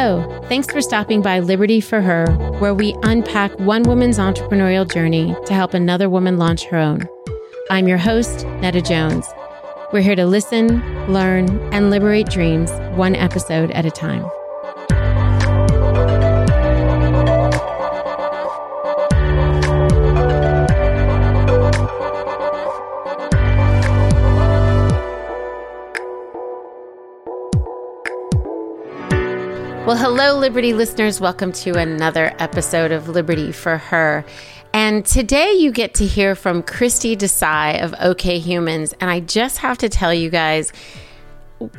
[0.00, 2.24] Hello, thanks for stopping by Liberty for Her,
[2.60, 7.08] where we unpack one woman's entrepreneurial journey to help another woman launch her own.
[7.68, 9.26] I'm your host, Nada Jones.
[9.92, 10.68] We're here to listen,
[11.12, 14.24] learn, and liberate dreams one episode at a time.
[29.88, 31.18] Well, hello, Liberty listeners.
[31.18, 34.22] Welcome to another episode of Liberty for Her.
[34.74, 38.92] And today you get to hear from Christy Desai of Okay Humans.
[39.00, 40.74] And I just have to tell you guys,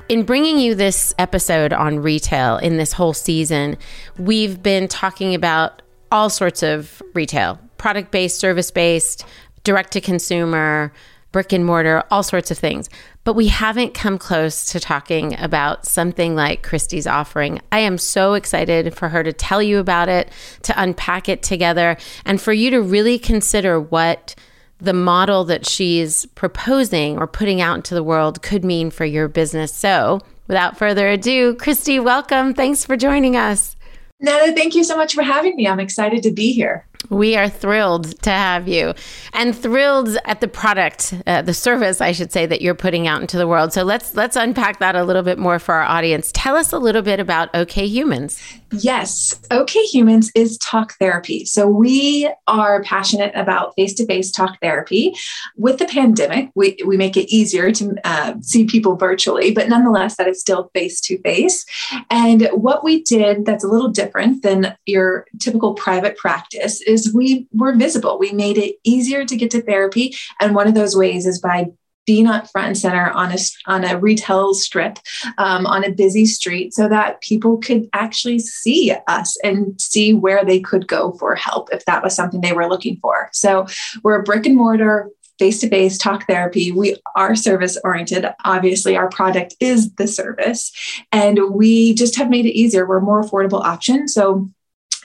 [0.07, 3.77] in bringing you this episode on retail in this whole season,
[4.17, 9.23] we've been talking about all sorts of retail product based, service based,
[9.63, 10.91] direct to consumer,
[11.31, 12.89] brick and mortar, all sorts of things.
[13.29, 17.61] But we haven't come close to talking about something like Christy's offering.
[17.71, 20.31] I am so excited for her to tell you about it,
[20.63, 21.95] to unpack it together,
[22.25, 24.33] and for you to really consider what
[24.79, 29.27] the model that she's proposing or putting out into the world could mean for your
[29.27, 29.71] business.
[29.75, 32.55] So, without further ado, Christy, welcome.
[32.55, 33.75] Thanks for joining us.
[34.21, 35.67] Nada, thank you so much for having me.
[35.67, 36.85] I'm excited to be here.
[37.09, 38.93] We are thrilled to have you
[39.33, 43.21] and thrilled at the product, uh, the service, I should say, that you're putting out
[43.21, 43.71] into the world.
[43.71, 46.29] So let's let's unpack that a little bit more for our audience.
[46.33, 48.59] Tell us a little bit about Okay Humans.
[48.71, 51.45] Yes, Okay Humans is talk therapy.
[51.45, 55.15] So we are passionate about face-to-face talk therapy.
[55.55, 60.17] With the pandemic, we, we make it easier to uh, see people virtually, but nonetheless,
[60.17, 61.65] that is still face-to-face.
[62.11, 64.08] And what we did that's a little different
[64.41, 68.19] than your typical private practice is we were visible.
[68.19, 70.15] We made it easier to get to therapy.
[70.39, 71.67] And one of those ways is by
[72.09, 73.37] being up front and center on a
[73.67, 74.97] on a retail strip
[75.37, 80.43] um, on a busy street so that people could actually see us and see where
[80.43, 83.67] they could go for help if that was something they were looking for so
[84.01, 85.07] we're a brick and mortar
[85.39, 88.25] face-to-face talk therapy we are service oriented.
[88.45, 90.71] Obviously our product is the service.
[91.11, 92.85] And we just have made it easier.
[92.85, 94.07] We're a more affordable option.
[94.07, 94.51] So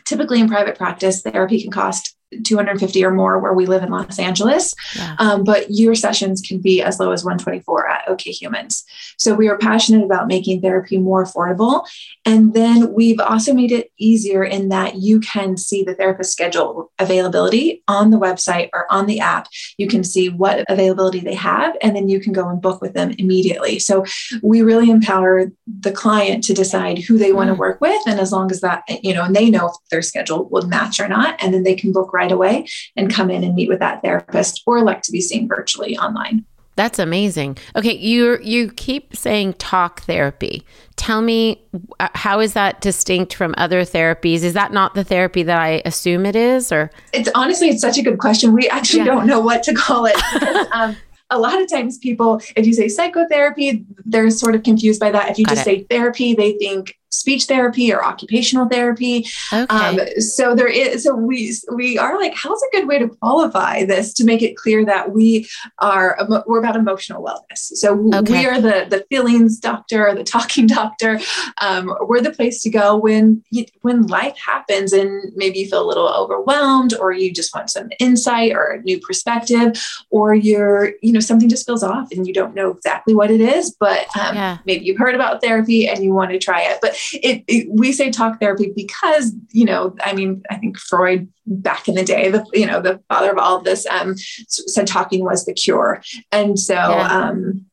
[0.04, 4.18] typically in private practice therapy can cost 250 or more where we live in Los
[4.18, 4.74] Angeles.
[4.96, 5.16] Yeah.
[5.19, 8.84] Um, but your sessions can be as low as 124 at Okay Humans.
[9.19, 11.86] So we are passionate about making therapy more affordable.
[12.25, 16.90] And then we've also made it easier in that you can see the therapist schedule
[16.98, 19.48] availability on the website or on the app.
[19.78, 22.94] You can see what availability they have, and then you can go and book with
[22.94, 23.78] them immediately.
[23.78, 24.04] So
[24.42, 27.58] we really empower the client to decide who they want to mm.
[27.58, 28.00] work with.
[28.06, 31.00] And as long as that, you know, and they know if their schedule will match
[31.00, 32.67] or not, and then they can book right away
[32.97, 36.44] and come in and meet with that therapist or elect to be seen virtually online.
[36.76, 37.59] That's amazing.
[37.76, 40.67] Okay, you you keep saying talk therapy.
[40.97, 41.62] Tell me
[42.00, 44.43] uh, how is that distinct from other therapies?
[44.43, 47.97] Is that not the therapy that I assume it is or It's honestly it's such
[47.99, 48.53] a good question.
[48.53, 49.15] We actually Yeah.
[49.15, 50.17] don't know what to call it.
[50.73, 50.97] um,
[51.31, 55.31] a lot of times people if you say psychotherapy they're sort of confused by that
[55.31, 55.71] if you Got just it.
[55.71, 59.66] say therapy they think speech therapy or occupational therapy Okay.
[59.75, 63.84] Um, so there is, so we we are like, how's a good way to qualify
[63.84, 66.16] this to make it clear that we are
[66.46, 67.58] we're about emotional wellness.
[67.58, 68.32] So Okay.
[68.40, 71.20] we are the the feelings doctor, the talking doctor.
[71.61, 75.82] Um, we're the place to go when you, when life happens and maybe you feel
[75.84, 79.81] a little overwhelmed, or you just want some insight or a new perspective,
[80.11, 83.40] or you're you know something just feels off and you don't know exactly what it
[83.40, 84.58] is, but um, Yeah.
[84.64, 86.78] maybe you've heard about therapy and you want to try it.
[86.81, 91.28] But it, it we say talk therapy because you know i mean i think freud
[91.46, 94.14] back in the day the you know the father of all of this um
[94.48, 96.02] said talking was the cure.
[96.32, 97.06] And so Yeah.
[97.28, 97.66] um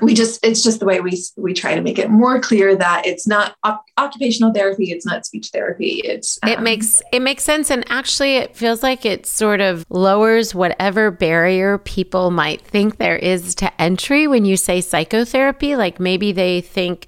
[0.00, 3.06] we just it's just the way we we try to make it more clear that
[3.06, 7.44] it's not op- occupational therapy it's not speech therapy it's It um, makes it makes
[7.44, 7.70] sense.
[7.70, 13.16] And actually it feels like it sort of lowers whatever barrier people might think there
[13.18, 15.76] is to entry when you say psychotherapy.
[15.76, 17.06] Like maybe they think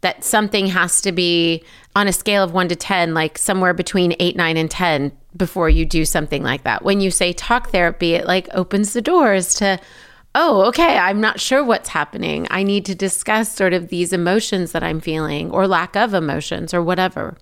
[0.00, 1.64] that something has to be
[1.96, 5.68] on a scale of 1 to 10 like somewhere between 8 9 and 10 before
[5.68, 6.82] you do something like that.
[6.82, 9.80] When you say talk therapy it like opens the doors to
[10.34, 12.46] oh okay i'm not sure what's happening.
[12.50, 16.72] I need to discuss sort of these emotions that i'm feeling or lack of emotions
[16.72, 17.36] or whatever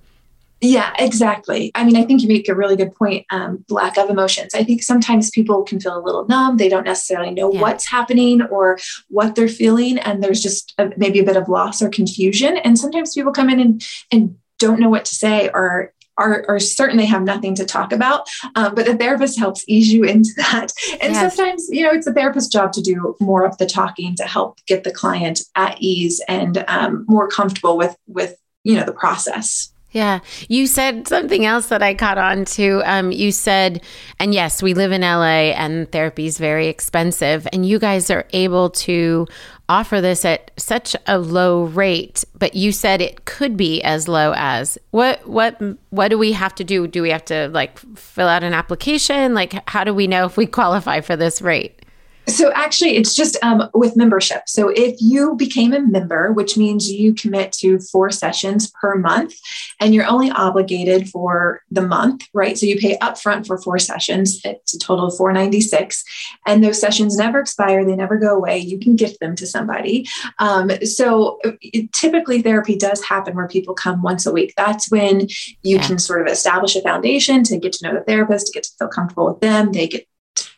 [0.62, 1.70] Yeah, exactly.
[1.74, 3.26] I mean, I think you make a really good point.
[3.30, 4.54] Um, lack of emotions.
[4.54, 6.56] I think sometimes people can feel a little numb.
[6.56, 7.60] They don't necessarily know Yeah.
[7.60, 11.82] what's happening or what they're feeling, and there's just a, maybe a bit of loss
[11.82, 12.56] or confusion.
[12.56, 15.92] And sometimes people come in and and don't know what to say or.
[16.18, 19.92] Are, are certain they have nothing to talk about, um, but the therapist helps ease
[19.92, 20.72] you into that.
[21.02, 21.36] And Yes.
[21.36, 24.58] sometimes, you know, it's the therapist's job to do more of the talking to help
[24.66, 29.74] get the client at ease and um, more comfortable with with you know the process.
[29.92, 30.20] Yeah.
[30.48, 32.82] You said something else that I caught on to.
[32.84, 33.82] Um, you said,
[34.18, 38.26] and yes, we live in LA and therapy is very expensive, and you guys are
[38.32, 39.26] able to
[39.68, 44.32] offer this at such a low rate, but you said it could be as low
[44.36, 45.60] as what what
[45.90, 46.86] what do we have to do?
[46.86, 49.34] Do we have to like fill out an application?
[49.34, 51.85] Like how do we know if we qualify for this rate?
[52.28, 54.42] So actually, it's just um, with membership.
[54.48, 59.34] So if you became a member, which means you commit to four sessions per month,
[59.80, 62.58] and you're only obligated for the month, right?
[62.58, 64.40] So you pay upfront for four sessions.
[64.44, 66.02] It's a total of 496,
[66.46, 67.84] and those sessions never expire.
[67.84, 68.58] They never go away.
[68.58, 70.08] You can gift them to somebody.
[70.38, 74.52] Um, so it- typically, therapy does happen where people come once a week.
[74.56, 75.28] That's when
[75.62, 75.86] you Yeah.
[75.86, 78.70] can sort of establish a foundation to get to know the therapist, to get to
[78.78, 79.72] feel comfortable with them.
[79.72, 80.06] They get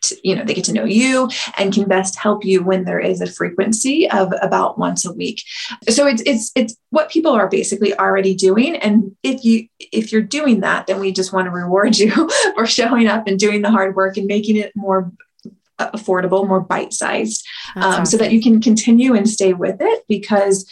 [0.03, 3.01] to, you know they get to know you and can best help you when there
[3.01, 5.43] is a frequency of about once a week.
[5.89, 8.77] So it's it's it's what people are basically already doing.
[8.77, 12.67] And if you if you're doing that then we just want to reward you for
[12.67, 15.13] showing up and doing the hard work and making it more
[15.79, 17.47] affordable more bite-sized
[17.77, 20.69] um, so that you can continue and stay with it because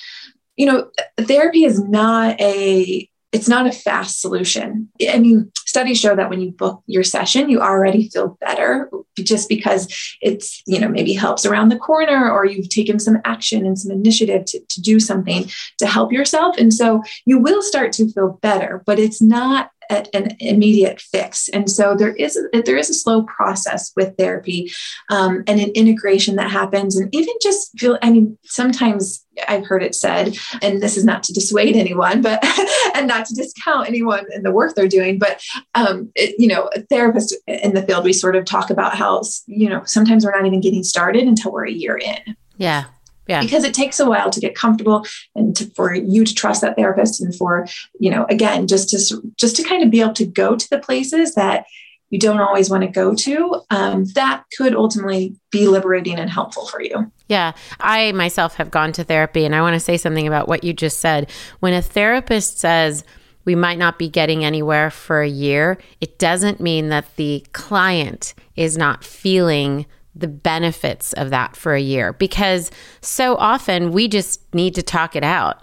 [0.57, 4.89] you know therapy is not a it's not a fast solution.
[5.11, 8.91] I mean studies show that when you book your session you already feel better
[9.25, 13.67] just because it's you know maybe helps around the corner or you've taken some action
[13.67, 15.45] and some initiative to, to do something
[15.79, 16.57] to help yourself.
[16.59, 21.49] And so you will start to feel better but it's not at an immediate fix
[21.51, 24.71] and so there is a, there is a slow process with therapy
[25.11, 29.83] um, and an integration that happens and even just feel i mean sometimes i've heard
[29.83, 32.43] it said and this is not to dissuade anyone but
[32.95, 35.41] and not to discount anyone in the work they're doing but
[35.75, 39.69] um, it, you know therapists in the field we sort of talk about how you
[39.69, 42.85] know sometimes we're not even getting started until we're a year in Yeah.
[43.27, 43.41] Yeah.
[43.43, 45.05] because it takes a while to get comfortable
[45.35, 47.67] and to, for you to trust that therapist and for
[47.99, 50.79] you know again just to just to kind of be able to go to the
[50.79, 51.67] places that
[52.11, 56.67] you don't always want to go to um, that could ultimately be liberating and helpful
[56.67, 57.53] for you Yeah.
[57.81, 60.73] I myself have gone to therapy, and I want to say something about what you
[60.73, 61.29] just said.
[61.59, 63.03] When a therapist says,
[63.45, 68.35] we might not be getting anywhere for a year, it doesn't mean that the client
[68.55, 69.87] is not feeling
[70.19, 72.71] the benefits of that for a year because
[73.01, 75.63] so often we just need to talk it out.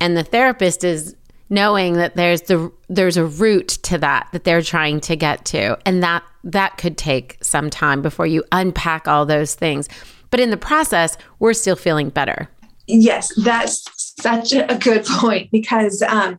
[0.00, 1.14] And the therapist is
[1.50, 5.76] knowing that there's the there's a route to that that they're trying to get to
[5.84, 9.88] and that that could take some time before you unpack all those things.
[10.30, 12.48] But in the process, we're still feeling better.
[12.86, 13.84] Yes, that's
[14.20, 16.38] such a good point because um,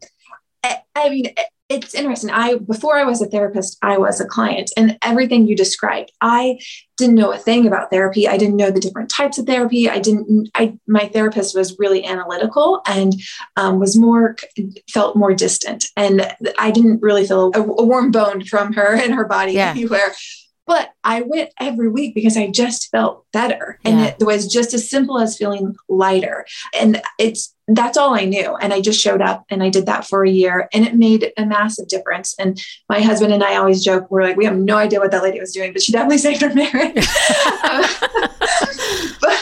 [0.64, 1.34] I, I mean,
[1.76, 2.30] it's interesting.
[2.30, 6.60] I before I was a therapist, I was a client, and everything you described, I
[6.98, 8.28] didn't know a thing about therapy.
[8.28, 9.90] I didn't know the different types of therapy.
[9.90, 10.50] I didn't.
[10.56, 13.14] I my therapist was really analytical and
[13.56, 14.36] um, was more
[14.90, 19.14] felt more distant, and I didn't really feel a, a warm bone from her and
[19.14, 19.72] her body yeah.
[19.72, 20.14] anywhere.
[20.72, 23.78] But I went every week because I just felt better.
[23.84, 26.46] And it was just as simple as feeling lighter.
[26.74, 28.56] And it's that's all I knew.
[28.56, 31.34] And I just showed up and I did that for a year and it made
[31.36, 32.34] a massive difference.
[32.40, 35.24] And my husband and I always joke, we're like, we have no idea what that
[35.24, 36.72] lady was doing, but she definitely saved her marriage.
[39.22, 39.40] but,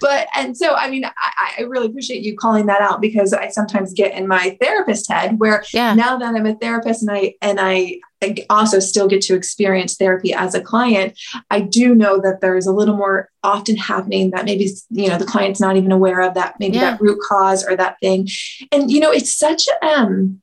[0.00, 1.10] but, and so, I mean, I,
[1.58, 5.38] I, really appreciate you calling that out because I sometimes get in my therapist head
[5.38, 5.94] where yeah.
[5.94, 9.96] now that I'm a therapist and I, and I, I also still get to experience
[9.96, 11.18] therapy as a client,
[11.50, 15.24] I do know that there's a little more often happening that maybe you know the
[15.24, 16.90] client's not even aware of that maybe yeah.
[16.90, 18.28] that root cause or that thing
[18.72, 20.42] and you know it's such um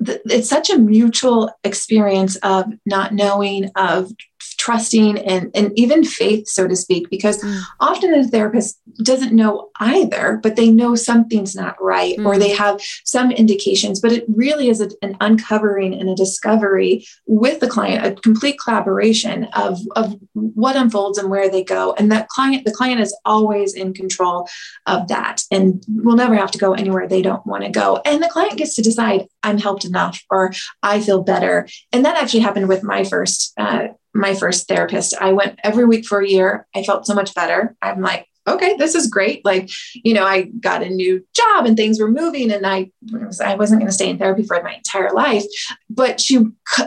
[0.00, 4.10] it's such a mutual experience of not knowing of
[4.56, 7.60] trusting and, and even faith, so to speak, because mm.
[7.80, 12.26] often the therapist doesn't know either, but they know something's not right mm.
[12.26, 14.00] or they have some indications.
[14.00, 18.58] But it really is a, an uncovering and a discovery with the client, a complete
[18.62, 21.94] collaboration of, of what unfolds and where they go.
[21.98, 24.48] And that client, the client is always in control
[24.86, 28.00] of that and will never have to go anywhere they don't want to go.
[28.04, 31.68] And the client gets to decide, I'm helped enough or I feel better.
[31.92, 35.14] And that actually happened with my first uh, my first therapist.
[35.20, 36.66] I went every week for a year.
[36.74, 37.76] I felt so much better.
[37.82, 39.44] I'm like, okay, this is great.
[39.44, 43.40] Like, you know, I got a new job and things were moving and I was,
[43.40, 45.44] I wasn't going to stay in therapy for my entire life,
[45.88, 46.38] but she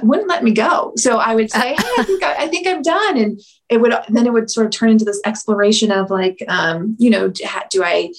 [0.03, 0.93] wouldn't let me go.
[0.97, 3.17] So I would say, hey, I think, I, I think I'm done.
[3.17, 6.95] And it would then it would sort of turn into this exploration of like um,
[6.99, 8.11] you know do i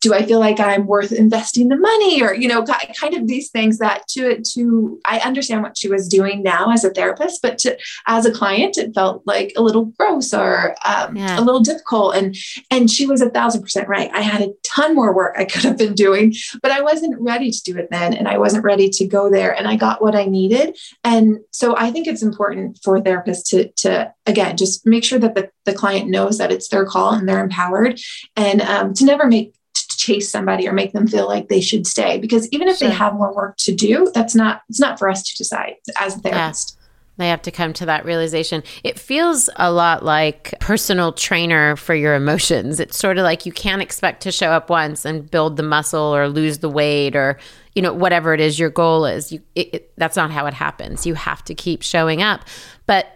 [0.00, 2.64] do i feel like i'm worth investing the money or you know
[2.98, 6.84] kind of these things that to to i understand what she was doing now as
[6.84, 7.76] a therapist but to
[8.06, 11.38] as a client it felt like a little gross or um, yeah.
[11.38, 12.36] a little difficult and
[12.70, 15.62] and she was a thousand percent right i had a ton more work i could
[15.62, 18.88] have been doing but i wasn't ready to do it then and i wasn't ready
[18.88, 22.78] to go there and i got what i needed and so i think it's important
[22.82, 26.68] for therapists to to again just make sure that the, the client knows that it's
[26.68, 27.98] their call and they're empowered
[28.36, 29.54] and um, to never make
[29.96, 32.88] chase somebody or make them feel like they should stay because even if sure.
[32.88, 36.16] they have more work to do that's not it's not for us to decide as
[36.16, 36.85] a therapist yeah.
[37.18, 38.62] They have to come to that realization.
[38.84, 42.78] It feels a lot like personal trainer for your emotions.
[42.78, 46.14] It's sort of like you can't expect to show up once and build the muscle
[46.14, 47.38] or lose the weight or
[47.74, 49.32] you know whatever it is your goal is.
[49.32, 51.06] You it, it, that's not how it happens.
[51.06, 52.42] You have to keep showing up.
[52.86, 53.06] But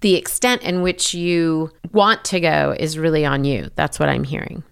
[0.00, 3.70] the extent in which you want to go is really on you.
[3.74, 4.62] That's what I'm hearing.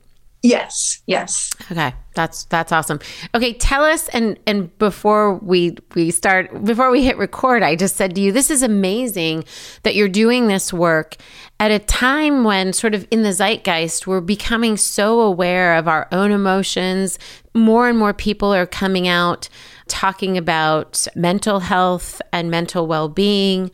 [0.45, 1.03] Yes.
[1.07, 1.51] Yes.
[1.73, 1.95] Okay.
[2.15, 3.01] That's that's awesome.
[3.35, 7.97] Okay, tell us and and before we we start before we hit record, I just
[7.97, 9.45] said to you this is amazing
[9.85, 11.17] that you're doing this work
[11.59, 16.09] at a time when sort of in the zeitgeist we're becoming so aware of our
[16.13, 17.19] own emotions.
[17.55, 19.49] More and more people are coming out
[19.89, 23.71] talking about mental health and mental well-being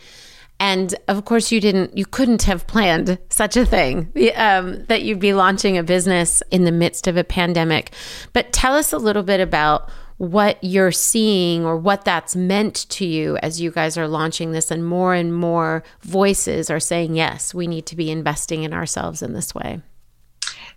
[0.61, 5.19] and of course, you didn't, you couldn't have planned such a thing um, that you'd
[5.19, 7.93] be launching a business in the midst of a pandemic.
[8.35, 13.07] But tell us a little bit about what you're seeing or what that's meant to
[13.07, 17.55] you as you guys are launching this, and more and more voices are saying, yes,
[17.55, 19.81] we need to be investing in ourselves in this way.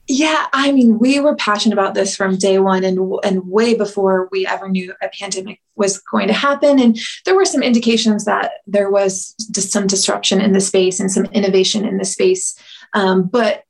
[0.07, 4.27] Yeah, I mean, we were passionate about this from day one and, and way before
[4.31, 6.77] we ever knew a pandemic was going to happen.
[6.77, 11.09] And there were some indications that there was just some disruption in the space and
[11.09, 12.57] some innovation in the space.
[12.93, 13.63] Um, but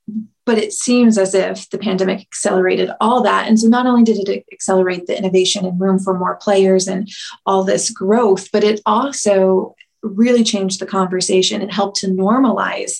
[0.45, 3.47] but it seems as if the pandemic accelerated all that.
[3.47, 7.09] And so not only did it accelerate the innovation and room for more players and
[7.45, 12.99] all this growth, but it also really changed the conversation and helped to normalize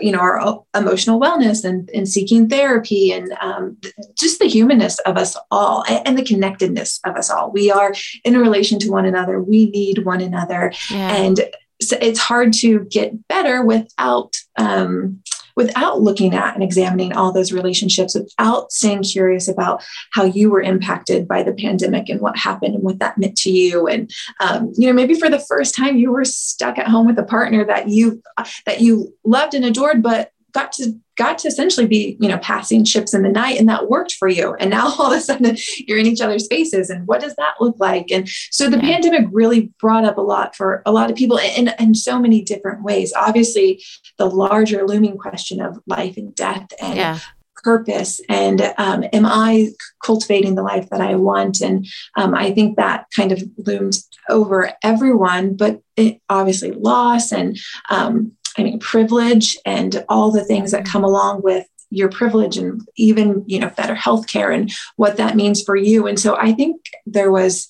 [0.00, 3.76] you know our emotional wellness and, and seeking therapy and um,
[4.18, 7.50] just the humanness of us all and the connectedness of us all.
[7.50, 9.40] We are in a relation to one another.
[9.40, 10.72] We need one another.
[10.90, 11.14] Yeah.
[11.14, 11.40] and
[11.80, 15.22] so it's hard to get better without um,
[15.56, 19.82] without looking at and examining all those relationships, without staying curious about
[20.12, 23.50] how you were impacted by the pandemic and what happened and what that meant to
[23.50, 23.86] you.
[23.86, 27.18] And um, you know, maybe for the first time you were stuck at home with
[27.18, 28.22] a partner that you
[28.66, 32.84] that you loved and adored, but got to got to essentially be you know passing
[32.84, 35.56] ships in the night and that worked for you and now all of a sudden
[35.86, 38.82] you're in each other's faces and what does that look like and so the yeah.
[38.82, 42.42] pandemic really brought up a lot for a lot of people in, in so many
[42.42, 43.82] different ways obviously
[44.18, 47.18] the larger looming question of life and death and yeah
[47.62, 49.68] purpose and um, am I
[50.04, 51.60] cultivating the life that I want?
[51.60, 53.94] And um, I think that kind of loomed
[54.28, 60.70] over everyone, but it, obviously loss and um, I mean privilege and all the things
[60.72, 60.92] that mm-hmm.
[60.92, 65.36] come along with your privilege and even you know better health care and what that
[65.36, 66.06] means for you.
[66.06, 67.68] And so i think there was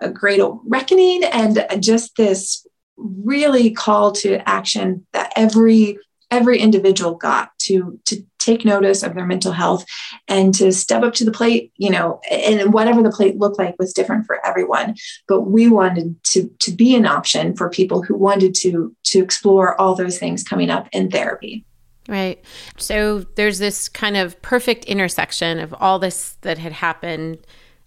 [0.00, 5.98] a great reckoning and just this really call to action that every
[6.30, 9.84] every individual got to to take notice of their mental health
[10.28, 13.76] and to step up to the plate you know and whatever the plate looked like
[13.78, 14.94] was different for everyone
[15.28, 19.80] but we wanted to to be an option for people who wanted to to explore
[19.80, 21.64] all those things coming up in therapy
[22.08, 22.44] Right.
[22.76, 27.38] So there's this kind of perfect intersection of all this that had happened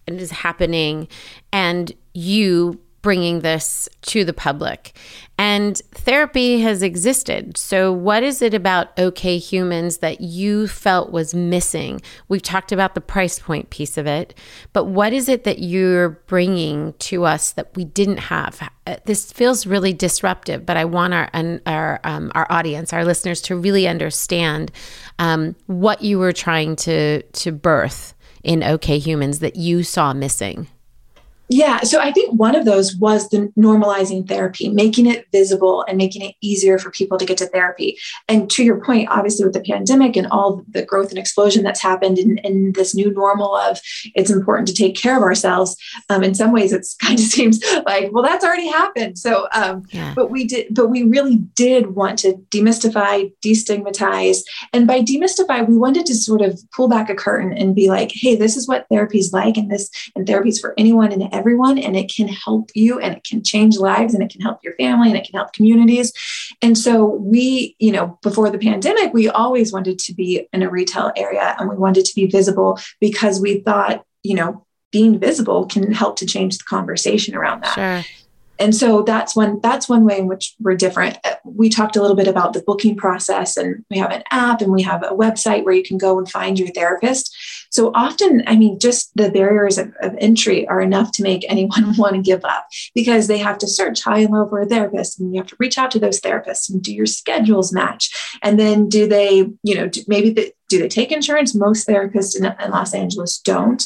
[0.08, 1.10] and is happening,
[1.52, 4.98] and you bringing this to the public.
[5.38, 7.58] And therapy has existed.
[7.58, 12.02] So, what is it about Okay Humans that you felt was missing?
[12.30, 14.34] We've talked about the price point piece of it,
[14.74, 18.70] but what is it that you're bringing to us that we didn't have?
[18.88, 21.30] Uh, this feels really disruptive, but I want our
[21.66, 24.72] our um, our audience, our listeners, to really understand
[25.20, 30.68] um, what you were trying to to birth in Okay Humans that you saw missing.
[31.50, 35.98] Yeah, so I think one of those was the normalizing therapy, making it visible and
[35.98, 37.98] making it easier for people to get to therapy.
[38.30, 41.82] And to your point, obviously, with the pandemic and all the growth and explosion that's
[41.82, 43.80] happened in, in this new normal of
[44.16, 45.76] it's important to take care of ourselves,
[46.10, 49.18] um, in some ways, it's kind of seems like, well, that's already happened.
[49.20, 50.14] So, um, yeah.
[50.16, 54.40] but we did, but we really did want to demystify, destigmatize.
[54.72, 58.12] And by demystify, we wanted to sort of pull back a curtain and be like,
[58.14, 61.33] hey, this is what therapy is like, and this, and therapy is for anyone and
[61.34, 64.60] everyone and it can help you and it can change lives and it can help
[64.64, 66.14] your family and it can help communities.
[66.62, 70.70] And so we, you know, before the pandemic, we always wanted to be in a
[70.70, 75.66] retail area and we wanted to be visible because we thought, you know, being visible
[75.66, 77.74] can help to change the conversation around that.
[77.74, 78.14] Sure
[78.60, 82.02] and so that's one that's one way in which we're different uh, we talked a
[82.02, 85.10] little bit about the booking process and we have an app and we have a
[85.10, 87.33] website where you can go and find your therapist
[87.74, 91.96] so often i mean just the barriers of, of entry are enough to make anyone
[91.98, 95.20] want to give up because they have to search high and low for a therapist
[95.20, 98.38] and you have to reach out to those therapists and do your schedules match.
[98.42, 101.56] And then do they you know maybe the, do they take insurance?
[101.56, 103.84] Most therapists in, in los angeles don't.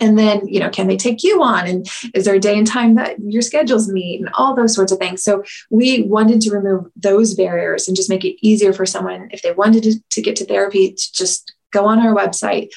[0.00, 1.66] And then you know can they take you on?
[1.66, 4.92] And is there a day and time that your schedules meet and all those sorts
[4.92, 5.22] of things?
[5.22, 9.42] So we wanted to remove those barriers and just make it easier for someone if
[9.42, 12.70] they wanted to, to get to therapy to just go on our website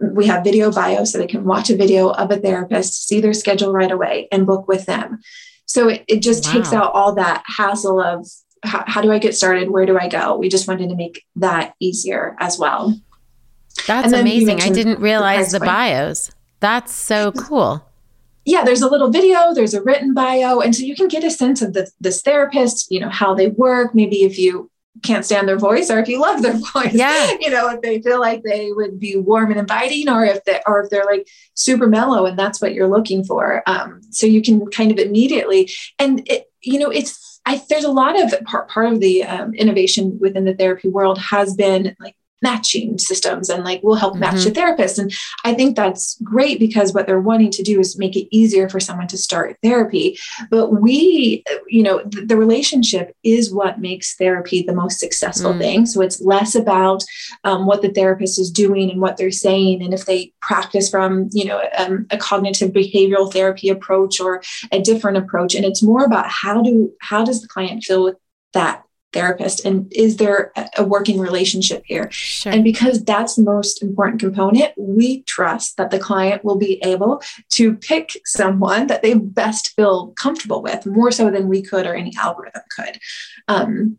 [0.00, 3.32] we have video bio so they can watch a video of a therapist see their
[3.32, 5.18] schedule right away and book with them
[5.66, 6.52] so it, it just wow.
[6.52, 8.26] takes out all that hassle of
[8.62, 11.24] how, how do i get started where do i go we just wanted to make
[11.36, 12.94] that easier as well
[13.86, 14.60] that's amazing.
[14.60, 16.30] I didn't realize the, the bios.
[16.60, 17.84] That's so cool.
[18.46, 20.60] Yeah, there's a little video, there's a written bio.
[20.60, 23.48] And so you can get a sense of the, this therapist, you know, how they
[23.48, 23.94] work.
[23.94, 24.70] Maybe if you
[25.02, 27.32] can't stand their voice or if you love their voice, yeah.
[27.40, 30.60] you know, if they feel like they would be warm and inviting or if they,
[30.66, 33.62] or if they're like super mellow and that's what you're looking for.
[33.66, 37.90] Um, so you can kind of immediately, and it, you know, it's, I, there's a
[37.90, 42.16] lot of part, part of the um, innovation within the therapy world has been like
[42.44, 44.50] matching systems and like we'll help match mm-hmm.
[44.50, 44.98] the therapist.
[44.98, 45.10] And
[45.44, 48.80] I think that's great because what they're wanting to do is make it easier for
[48.80, 50.18] someone to start therapy.
[50.50, 55.58] But we, you know, the, the relationship is what makes therapy the most successful mm.
[55.58, 55.86] thing.
[55.86, 57.02] So it's less about
[57.44, 59.82] um, what the therapist is doing and what they're saying.
[59.82, 64.80] And if they practice from, you know, um, a cognitive behavioral therapy approach or a
[64.80, 65.54] different approach.
[65.54, 68.16] And it's more about how do, how does the client feel with
[68.52, 72.08] that therapist and is there a working relationship here?
[72.10, 72.52] Sure.
[72.52, 77.22] and because that's the most important component we trust that the client will be able
[77.50, 81.94] to pick someone that they best feel comfortable with more so than we could or
[81.94, 82.98] any algorithm could.
[83.48, 83.98] Um,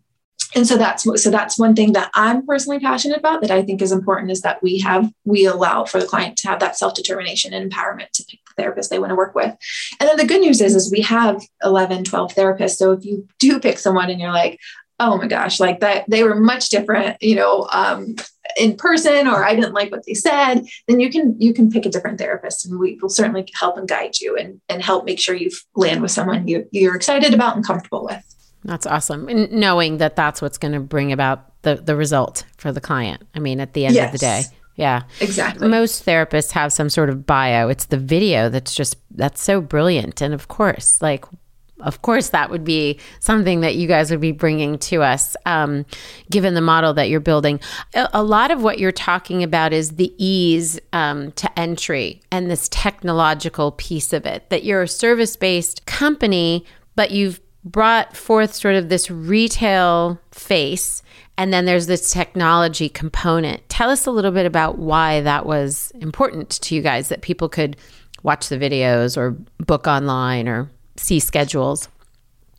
[0.54, 3.82] and so that's so that's one thing that i'm personally passionate about that i think
[3.82, 7.54] is important is that we have we allow for the client to have that self-determination
[7.54, 9.56] and empowerment to pick the therapist they want to work with.
[9.99, 12.78] And then the good news is is we have 11 12 therapists.
[12.78, 14.60] So if you do pick someone and you're like
[14.99, 18.15] oh my gosh, like that, they were much different, you know, um,
[18.58, 21.86] in person, or I didn't like what they said, then you can, you can pick
[21.86, 25.19] a different therapist and we will certainly help and guide you and, and help make
[25.19, 28.23] sure you land with someone you, you're excited about and comfortable with.
[28.63, 29.27] That's awesome.
[29.27, 33.23] And knowing that that's what's going to bring about the, the result for the client.
[33.36, 34.08] I mean, at the end yes.
[34.08, 34.43] of the day.
[34.75, 35.03] Yeah.
[35.21, 35.67] Exactly.
[35.67, 37.69] Most therapists have some sort of bio.
[37.69, 40.21] It's the video that's just that's so brilliant.
[40.21, 41.25] And of course, like
[41.82, 45.86] of course, that would be something that you guys would be bringing to us, um,
[46.32, 47.60] given the model that you're building.
[47.94, 52.50] A, a, lot of what you're talking about is the ease um, to entry and
[52.50, 58.54] this technological piece of it, that you're a service based company, but you've brought forth
[58.54, 61.02] sort of this retail face
[61.38, 63.68] and then there's this technology component.
[63.68, 67.50] Tell us a little bit about why that was important to you guys that people
[67.50, 67.76] could
[68.24, 71.89] watch the videos or book online or see schedules.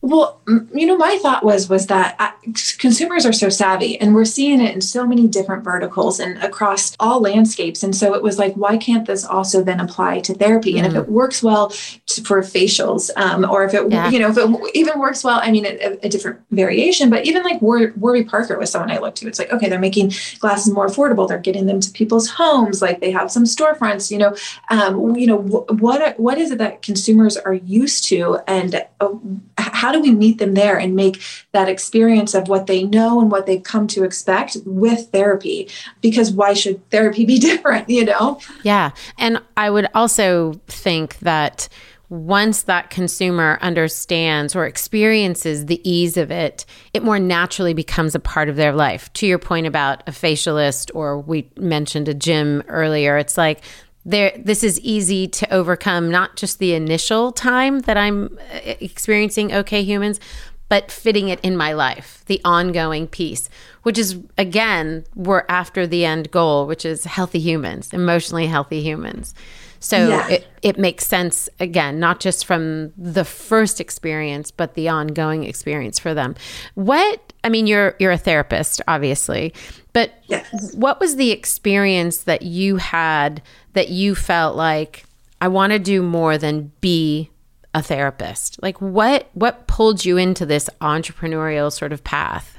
[0.02, 0.40] Well,
[0.72, 2.30] you know, my thought was was that uh,
[2.78, 6.94] consumers are so savvy, and we're seeing it in so many different verticals and across
[7.00, 7.82] all landscapes.
[7.82, 10.74] And so it was like, why can't this also then apply to therapy?
[10.74, 10.78] Mm.
[10.78, 11.02] And if mm.
[11.02, 14.08] it works well to, for facials, um, or if it, yeah.
[14.10, 17.10] you know, if it even works well, I mean, a, a different variation.
[17.10, 19.28] But even like War, Warby Parker was someone I looked to.
[19.28, 21.26] It's like, okay, they're making glasses more affordable.
[21.26, 22.80] They're getting them to people's homes.
[22.80, 24.10] Like they have some storefronts.
[24.10, 24.36] You know,
[24.70, 29.08] um, you know, what what is it that consumers are used to, and uh,
[29.58, 33.30] how do we meet them there and make that experience of what they know and
[33.30, 35.68] what they've come to expect with therapy?
[36.00, 38.40] Because why should therapy be different, you know?
[38.62, 38.90] Yeah.
[39.18, 41.68] And I would also think that
[42.08, 46.64] once that consumer understands or experiences the ease of it,
[46.94, 49.12] it more naturally becomes a part of their life.
[49.14, 53.62] To your point about a facialist, or we mentioned a gym earlier, it's like
[54.06, 59.52] there this is easy to overcome not just the initial time that I'm uh, experiencing
[59.52, 60.20] okay humans
[60.68, 63.50] but fitting it in my life the ongoing piece
[63.82, 69.34] which is again we're after the end goal which is healthy humans emotionally healthy humans
[69.80, 70.28] so yeah.
[70.28, 75.98] it, it makes sense again, not just from the first experience, but the ongoing experience
[75.98, 76.34] for them.
[76.74, 79.52] What I mean, you're you're a therapist, obviously,
[79.96, 80.74] but yes.
[80.74, 83.40] what was the experience that you had
[83.72, 85.04] that you felt like
[85.40, 87.30] I want to do more than be
[87.72, 88.62] a therapist?
[88.62, 92.58] Like what what pulled you into this entrepreneurial sort of path?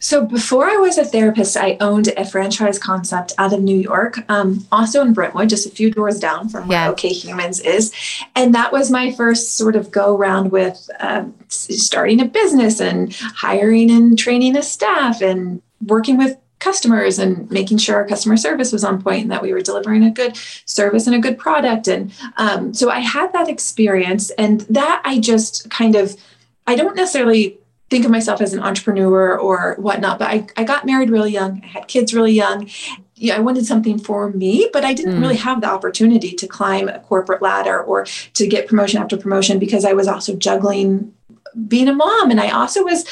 [0.00, 4.18] So before I was a therapist, I owned a franchise concept out of New York,
[4.28, 6.90] um, also in Brentwood, just a few doors down from where yeah.
[6.90, 7.94] Okay Humans is.
[8.36, 13.14] And that was my first sort of go around with um, starting a business and
[13.14, 18.72] hiring and training a staff and working with customers and making sure our customer service
[18.72, 21.86] was on point and that we were delivering a good service and a good product.
[21.86, 26.16] And um, so I had that experience, and that I just kind of,
[26.66, 27.58] I don't necessarily
[27.90, 31.62] think of myself as an entrepreneur or whatnot, but I, I got married really young.
[31.62, 32.68] I had kids really young.
[33.14, 35.20] Yeah, I wanted something for me, but I didn't mm.
[35.20, 39.58] really have the opportunity to climb a corporate ladder or to get promotion after promotion
[39.58, 41.14] because I was also juggling
[41.66, 42.30] being a mom.
[42.30, 43.04] And i also was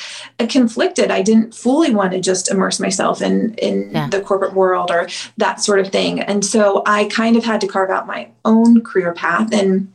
[0.48, 1.10] conflicted.
[1.10, 4.08] I didn't fully want to just immerse myself in in yeah.
[4.08, 6.20] the corporate world or that sort of thing.
[6.20, 9.52] And so i kind of had to carve out my own career path.
[9.52, 9.92] And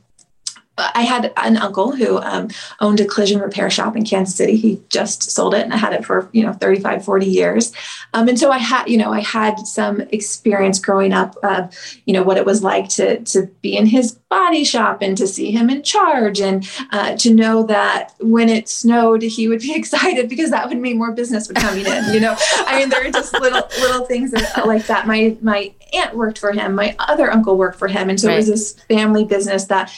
[0.95, 4.55] I had an uncle who um, owned a collision repair shop in Kansas City.
[4.55, 7.73] He just sold it and I had it for, you know, 35, 40 years.
[8.13, 12.13] Um, and so I had, you know, I had some experience growing up of, you
[12.13, 15.51] know, what it was like to, to be in his body shop and to see
[15.51, 20.29] him in charge and uh, to know that when it snowed, he would be excited
[20.29, 23.11] because that would mean more business would coming in, you know, I mean, there are
[23.11, 24.33] just little, little things
[24.65, 25.07] like that.
[25.07, 26.75] My, my aunt worked for him.
[26.75, 28.09] My other uncle worked for him.
[28.09, 28.35] And so right.
[28.35, 29.91] it was this family business that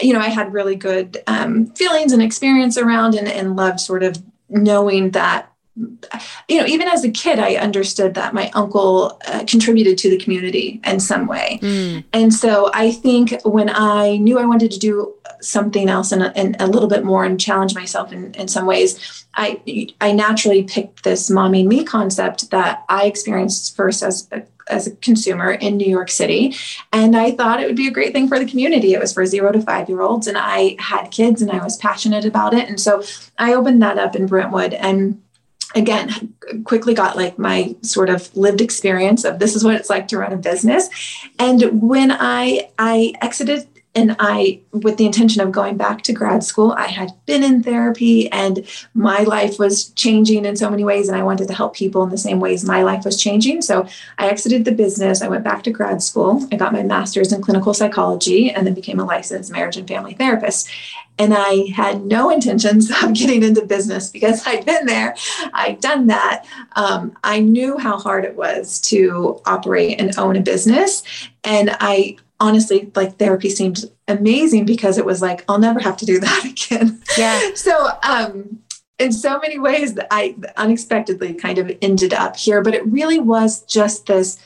[0.00, 4.02] you know, I had really good um, feelings and experience around and, and loved sort
[4.02, 5.46] of knowing that
[6.48, 10.18] you know, even as a kid, I understood that my uncle uh, contributed to the
[10.18, 11.58] community in some way.
[11.62, 12.04] Mm.
[12.12, 16.56] And so I think when I knew I wanted to do something else and, and
[16.60, 21.04] a little bit more and challenge myself in, in some ways, I, I naturally picked
[21.04, 25.88] this mommy me concept that I experienced first as a as a consumer in New
[25.88, 26.54] York City.
[26.92, 28.94] And I thought it would be a great thing for the community.
[28.94, 31.76] It was for zero to five year olds, and I had kids and I was
[31.76, 32.68] passionate about it.
[32.68, 33.02] And so
[33.38, 35.20] I opened that up in Brentwood and
[35.74, 40.08] again quickly got like my sort of lived experience of this is what it's like
[40.08, 40.88] to run a business
[41.38, 46.44] and when i i exited and I, with the intention of going back to grad
[46.44, 51.08] school, I had been in therapy and my life was changing in so many ways.
[51.08, 53.62] And I wanted to help people in the same ways my life was changing.
[53.62, 55.22] So I exited the business.
[55.22, 56.46] I went back to grad school.
[56.52, 60.14] I got my master's in clinical psychology and then became a licensed marriage and family
[60.14, 60.70] therapist.
[61.18, 65.16] And I had no intentions of getting into business because I'd been there,
[65.52, 66.46] I'd done that.
[66.76, 71.02] Um, I knew how hard it was to operate and own a business.
[71.42, 76.06] And I honestly, like therapy seemed amazing because it was like, I'll never have to
[76.06, 77.00] do that again.
[77.16, 77.50] Yeah.
[77.54, 78.60] so, um,
[78.98, 83.64] in so many ways, I unexpectedly kind of ended up here, but it really was
[83.64, 84.38] just this.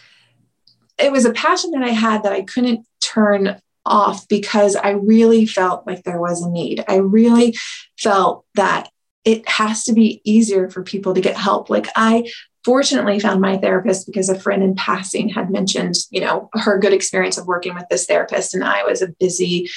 [0.96, 5.44] It was a passion that I had that I couldn't turn off because I really
[5.44, 6.84] felt like there was a need.
[6.86, 7.56] I really
[7.98, 8.90] felt that
[9.24, 11.68] it has to be easier for people to get help.
[11.68, 12.30] Like I
[12.64, 16.92] fortunately found my therapist because a friend in passing had mentioned, you know, her good
[16.92, 18.54] experience of working with this therapist.
[18.54, 19.68] And I was a busy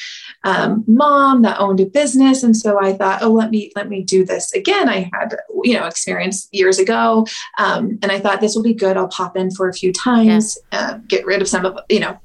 [0.43, 2.43] um, mom that owned a business.
[2.43, 4.87] And so I thought, oh, let me, let me do this again.
[4.87, 7.27] I had, you know, experience years ago.
[7.57, 8.95] Um, and I thought this will be good.
[8.95, 10.79] I'll pop in for a few times, yeah.
[10.79, 12.17] uh, get rid of some of, you know,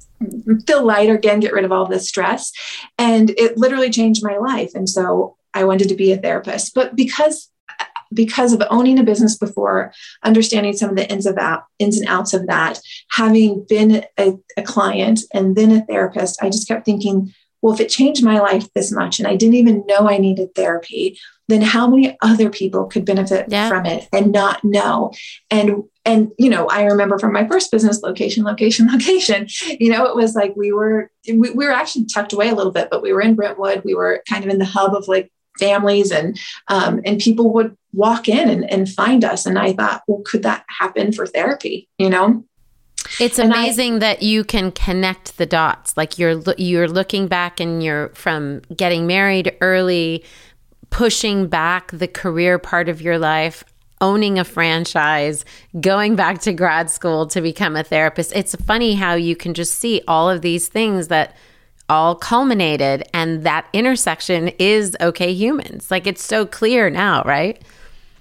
[0.67, 2.53] feel lighter again, get rid of all this stress.
[2.99, 4.71] And it literally changed my life.
[4.75, 6.75] And so I wanted to be a therapist.
[6.75, 7.51] But because
[8.13, 11.39] because of owning a business before, understanding some of the ins of
[11.79, 16.51] ins and outs of that, having been a, a client and then a therapist, I
[16.51, 19.85] just kept thinking, well, if it changed my life this much and I didn't even
[19.87, 23.69] know I needed therapy, then how many other people could benefit yeah.
[23.69, 25.13] from it and not know?
[25.51, 29.47] And and you know i remember from my first business location location location
[29.79, 32.73] you know it was like we were we, we were actually tucked away a little
[32.73, 35.31] bit but we were in brentwood we were kind of in the hub of like
[35.63, 39.47] families and um, and people would walk in and, and find us.
[39.47, 42.45] And i thought well could that happen for therapy you know?
[43.21, 45.97] It's amazing I, that you can connect the dots.
[45.97, 50.25] Like you're you're looking back and you're from getting married early
[50.91, 53.65] pushing back the career part of your life
[54.03, 55.45] owning a franchise,
[55.81, 58.33] going back to grad school to become a therapist.
[58.35, 61.37] It's funny how you can just see all of these things that
[61.93, 65.91] all culminated and that intersection is okay humans.
[65.91, 67.63] Like it's so clear now, right?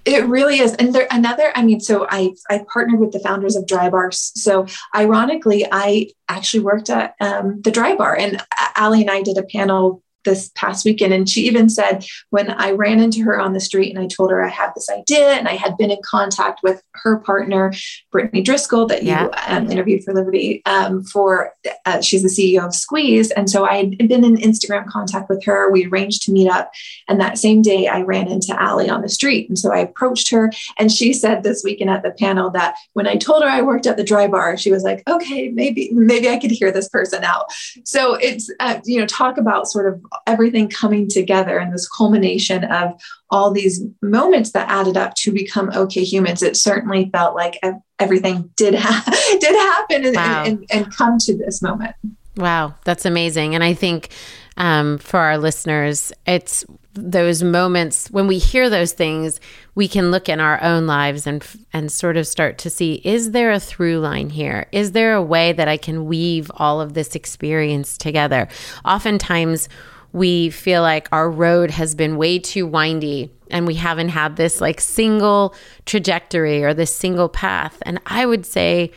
[0.04, 0.74] It really is.
[0.74, 4.12] And there another, I mean, so I I partnered with the founders of Drybar.
[4.12, 8.42] So ironically, I actually worked at um, the Drybar and
[8.76, 11.12] Alli and I did a panel this past weekend.
[11.12, 14.30] And she even said, when I ran into her on the street and I told
[14.30, 17.72] her I had this idea and I had been in contact with her partner,
[18.10, 19.24] Brittany Driscoll, that yeah.
[19.24, 21.52] you um, interviewed for Liberty, um, for
[21.86, 23.30] uh, she's the CEO of Squeeze.
[23.32, 25.70] And so I had been in Instagram contact with her.
[25.70, 26.70] We arranged to meet up.
[27.08, 29.48] And that same day, I ran into Alli on the street.
[29.48, 30.50] And so I approached her.
[30.78, 33.86] And she said this weekend at the panel that when I told her I worked
[33.86, 37.46] at the Drybar, she was like, okay, maybe, maybe I could hear this person out.
[37.84, 42.64] So it's, uh, you know, talk about sort of everything coming together and this culmination
[42.64, 42.92] of
[43.30, 46.42] all these moments that added up to become okay humans.
[46.42, 47.58] It certainly felt like
[47.98, 50.44] everything did ha- did happen and, wow.
[50.44, 51.94] and, and, and come to this moment.
[52.36, 53.54] Wow that's amazing.
[53.54, 54.10] And i think
[54.56, 59.40] um, for our listeners it's those moments when we hear those things
[59.74, 63.30] we can look in our own lives and and sort of start to see is
[63.30, 64.66] there a through line here?
[64.72, 68.48] Is there a way that i can weave all of this experience together?
[68.84, 69.68] Oftentimes
[70.12, 74.60] we feel like our road has been way too windy and we haven't had this
[74.60, 75.54] like single
[75.86, 77.78] trajectory or this single path.
[77.82, 78.92] And I would say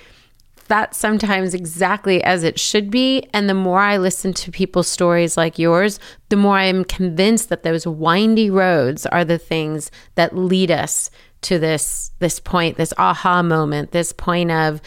[0.67, 3.27] that's sometimes exactly as it should be.
[3.33, 5.99] And the more I listen to people's stories like yours,
[6.29, 11.11] the more I am convinced that those windy roads are the things that lead us
[11.41, 14.81] to this this point, this aha moment, this point of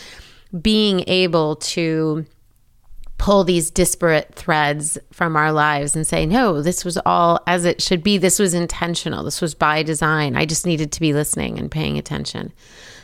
[0.61, 2.27] being able to
[3.19, 7.83] pull these disparate threads from our lives and say, no, this was all as it
[7.83, 8.17] should be.
[8.17, 9.25] This was intentional.
[9.25, 10.37] This was by design.
[10.37, 12.53] I just needed to be listening and paying attention.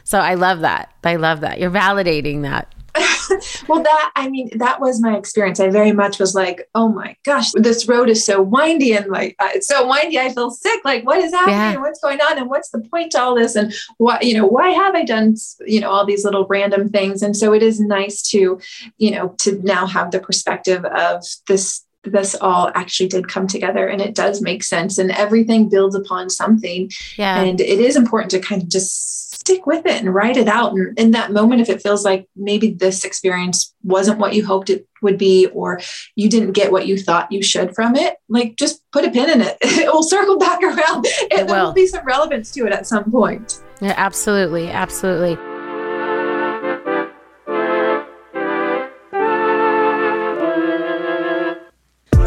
[0.04, 0.92] So I love that.
[1.02, 1.58] I love that.
[1.58, 2.72] You're validating that.
[3.68, 5.58] well, that, I mean, that was my experience.
[5.58, 9.34] I very much was like, oh my gosh, this road is so windy and like,
[9.38, 10.18] uh, it's so windy.
[10.18, 10.80] I feel sick.
[10.84, 11.56] Like, what is happening?
[11.56, 11.76] Yeah.
[11.78, 12.38] What's going on?
[12.38, 13.56] And what's the point to all this?
[13.56, 17.22] And why, you know, why have I done, you know, all these little random things?
[17.22, 18.60] And so it is nice to,
[18.98, 23.86] you know, to now have the perspective of this this all actually did come together
[23.86, 28.30] and it does make sense and everything builds upon something yeah and it is important
[28.30, 29.14] to kind of just
[29.44, 30.72] stick with it and write it out.
[30.72, 34.70] And in that moment, if it feels like maybe this experience wasn't what you hoped
[34.70, 35.80] it would be, or
[36.16, 39.28] you didn't get what you thought you should from it, like just put a pin
[39.28, 39.58] in it.
[39.62, 41.04] it will circle back around.
[41.06, 43.60] It, there will be some relevance to it at some point.
[43.82, 44.70] Yeah, absolutely.
[44.70, 45.53] Absolutely.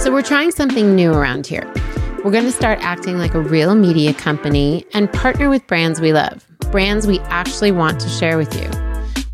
[0.08, 1.70] So, we're trying something new around here.
[2.24, 6.14] We're going to start acting like a real media company and partner with brands we
[6.14, 8.70] love brands we actually want to share with you.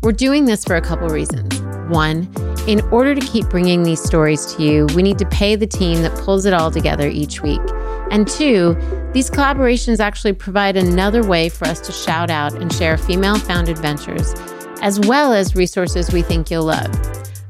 [0.02, 1.60] We're doing this for a couple reasons.
[1.88, 2.28] One,
[2.66, 6.02] in order to keep bringing these stories to you, we need to pay the team
[6.02, 7.62] that pulls it all together each week.
[8.10, 8.76] And two,
[9.12, 13.78] these collaborations actually provide another way for us to shout out and share female founded
[13.78, 14.34] ventures,
[14.82, 16.90] as well as resources we think you'll love.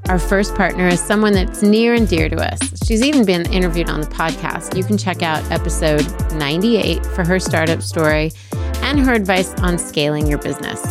[0.08, 2.60] Our first partner is someone that's near and dear to us.
[2.86, 4.76] She's even been interviewed on the podcast.
[4.76, 8.30] You can check out episode 98 for her startup story
[8.82, 10.82] and her advice on scaling your business.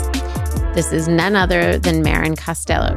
[0.74, 2.96] This is none other than Marrin Costello.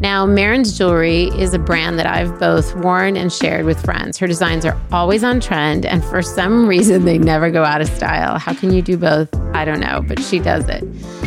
[0.00, 4.18] Now, Marrin's jewelry is a brand that I've both worn and shared with friends.
[4.18, 7.88] Her designs are always on trend, and for some reason, they never go out of
[7.88, 8.38] style.
[8.38, 9.34] How can you do both?
[9.54, 10.84] I don't know, but she does it.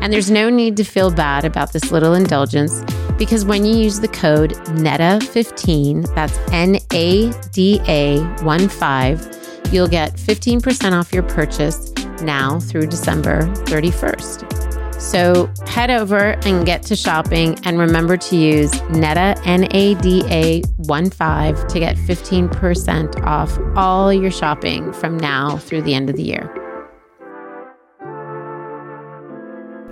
[0.00, 2.84] And there's no need to feel bad about this little indulgence
[3.18, 9.88] because when you use the code NADA15, that's N A D A 1 5, you'll
[9.88, 14.71] get 15% off your purchase now through December 31st.
[15.02, 20.22] So head over and get to shopping and remember to use NADA, N A D
[20.28, 26.08] A 1 5 to get 15% off all your shopping from now through the end
[26.08, 26.48] of the year.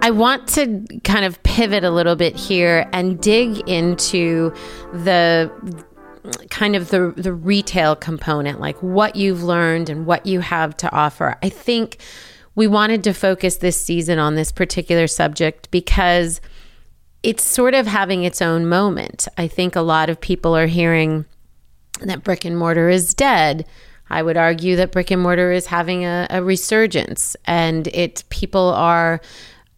[0.01, 4.55] I want to kind of pivot a little bit here and dig into
[4.92, 5.51] the
[6.51, 10.92] kind of the the retail component like what you've learned and what you have to
[10.92, 11.37] offer.
[11.42, 11.99] I think
[12.55, 16.41] we wanted to focus this season on this particular subject because
[17.23, 19.29] it's sort of having its own moment.
[19.37, 21.27] I think a lot of people are hearing
[22.01, 23.67] that brick and mortar is dead.
[24.09, 28.71] I would argue that brick and mortar is having a, a resurgence, and it people
[28.71, 29.21] are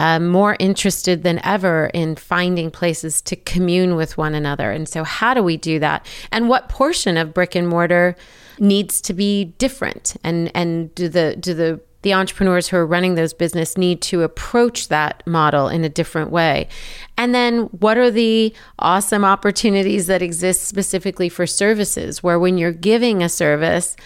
[0.01, 4.71] uh, more interested than ever in finding places to commune with one another.
[4.71, 6.07] And so, how do we do that?
[6.31, 8.17] And what portion of brick and mortar
[8.59, 10.17] needs to be different?
[10.25, 14.23] And and do the do the the entrepreneurs who are running those business need to
[14.23, 16.69] approach that model in a different way.
[17.17, 22.73] And then what are the awesome opportunities that exist specifically for services where when you're
[22.73, 23.97] giving a service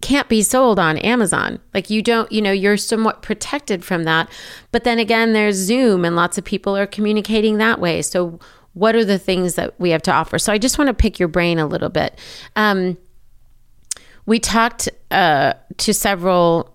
[0.00, 1.58] can't be sold on Amazon.
[1.72, 4.28] Like you don't, you know, you're somewhat protected from that.
[4.70, 8.02] But then again, there's Zoom and lots of people are communicating that way.
[8.02, 8.38] So
[8.74, 10.38] what are the things that we have to offer?
[10.38, 12.18] So I just want to pick your brain a little bit.
[12.54, 12.98] Um,
[14.26, 16.73] we talked uh, to several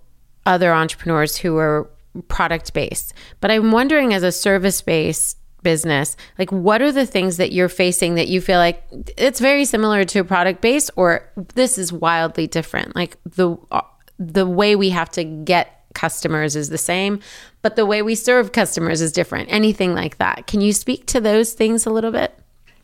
[0.49, 1.89] other entrepreneurs who are
[2.27, 3.13] product based.
[3.39, 7.69] But I'm wondering, as a service based business, like what are the things that you're
[7.69, 8.83] facing that you feel like
[9.15, 12.95] it's very similar to a product based, or this is wildly different?
[12.95, 13.55] Like the
[14.17, 17.19] the way we have to get customers is the same,
[17.61, 19.51] but the way we serve customers is different.
[19.51, 20.47] Anything like that?
[20.47, 22.37] Can you speak to those things a little bit?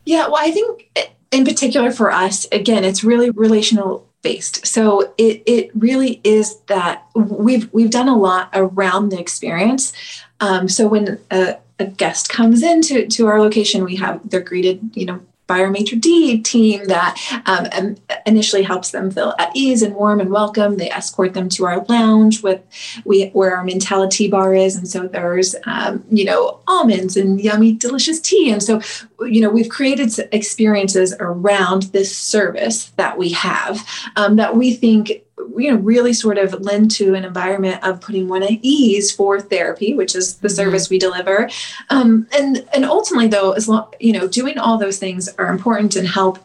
[0.04, 0.88] Yeah, well, I think
[1.30, 4.66] in particular for us, again, it's really relational based.
[4.66, 9.92] So it it really is that we've we've done a lot around the experience.
[10.40, 14.90] Um, so when a, a guest comes into to our location, we have they're greeted,
[14.94, 19.82] you know, by our maitre d team that um, initially helps them feel at ease
[19.82, 20.76] and warm and welcome.
[20.76, 22.60] They escort them to our lounge with
[23.04, 27.72] we where our MentaliTEA bar is, and so there's um, you know almonds and yummy
[27.72, 28.80] delicious tea, and so
[29.20, 35.22] you know we've created experiences around this service that we have um, that we think
[35.56, 39.40] you know really sort of lend to an environment of putting one at ease for
[39.40, 40.56] therapy which is the mm-hmm.
[40.56, 41.48] service we deliver.
[41.90, 45.96] Um, and and ultimately though as long you know doing all those things are important
[45.96, 46.38] and help.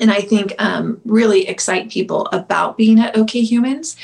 [0.00, 3.96] And i think um, really excite people about being at okay humans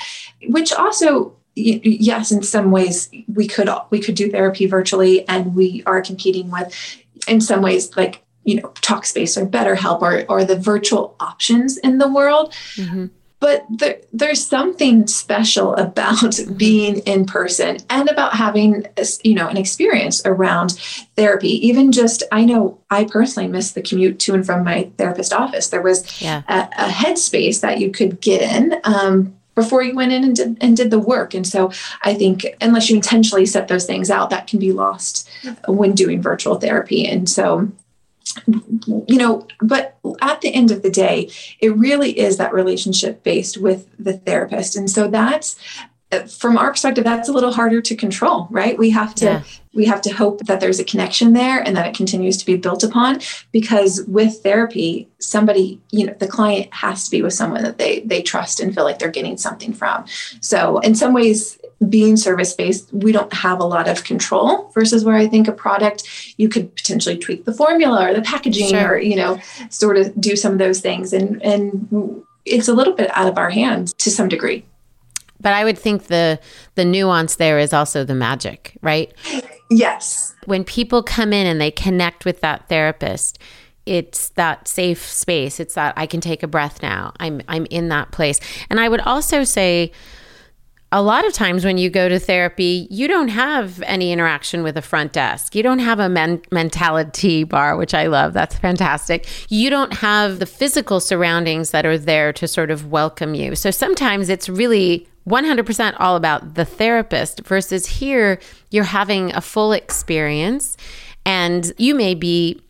[0.49, 5.83] which also yes in some ways we could we could do therapy virtually and we
[5.87, 6.75] are competing with
[7.29, 11.99] in some ways like you know talkspace or betterhelp or, or the virtual options in
[11.99, 12.53] the world.
[12.77, 13.07] Mm-hmm
[13.39, 16.55] but there, there's something special about mm-hmm.
[16.55, 18.87] being in person and about having
[19.23, 20.73] you know an experience around
[21.17, 25.33] therapy even just i know i personally missed the commute to and from my therapist
[25.33, 26.43] office there was yeah.
[26.49, 30.59] a, a headspace that you could get in um, before you went in and did,
[30.61, 31.33] and did the work.
[31.33, 31.73] And so
[32.03, 35.29] I think unless you intentionally set those things out, that can be lost
[35.67, 37.09] when doing virtual therapy.
[37.09, 37.73] And so
[38.47, 43.59] you know, but at the end of the day, it really is that relationship based
[43.59, 44.77] with the therapist.
[44.77, 45.57] And so that's
[46.13, 49.43] uh, from our perspective that's a little harder to control right we have to yeah.
[49.75, 52.57] we have to hope that there's a connection there and that it continues to be
[52.57, 53.19] built upon
[53.51, 58.01] because with therapy somebody you know the client has to be with someone that they
[58.03, 60.05] they trust and feel like they're getting something from
[60.41, 61.59] so in some ways
[61.89, 65.53] being service based, we don't have a lot of control versus where I think a
[65.53, 68.93] product, you could potentially tweak the formula or the packaging sure.
[68.93, 69.39] or, you know,
[69.69, 71.13] sort of do some of those things.
[71.13, 74.65] And, and it's a little bit out of our hands to some degree.
[75.39, 76.41] But I would think the
[76.77, 79.13] the nuance there is also the magic, right?
[79.71, 80.35] Yes.
[80.47, 83.39] When people come in and they connect with that therapist,
[83.85, 85.61] it's that safe space.
[85.61, 87.13] It's that I can take a breath now.
[87.21, 88.41] I'm I'm in that place.
[88.71, 89.93] And I would also say
[90.93, 94.77] a lot of times when you go to therapy, you don't have any interaction with
[94.77, 95.55] a front desk.
[95.55, 98.33] You don't have a men- MentaliTEA bar, which I love.
[98.33, 99.27] That's fantastic.
[99.49, 103.57] You don't have the physical surroundings that are there to sort of welcome you.
[103.57, 108.39] So sometimes it's really 100% all about the therapist versus here
[108.71, 110.77] you're having a full experience
[111.25, 112.63] and you may be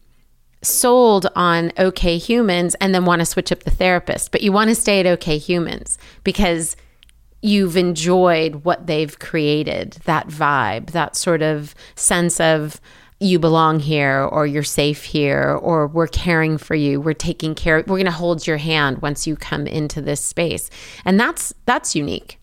[0.62, 4.68] sold on okay humans and then want to switch up the therapist but you want
[4.68, 6.76] to stay at okay humans because
[7.42, 12.80] you've enjoyed what they've created that vibe that sort of sense of
[13.18, 17.78] you belong here or you're safe here or we're caring for you we're taking care
[17.86, 20.70] we're going to hold your hand once you come into this space.
[21.04, 22.38] And that's that's unique.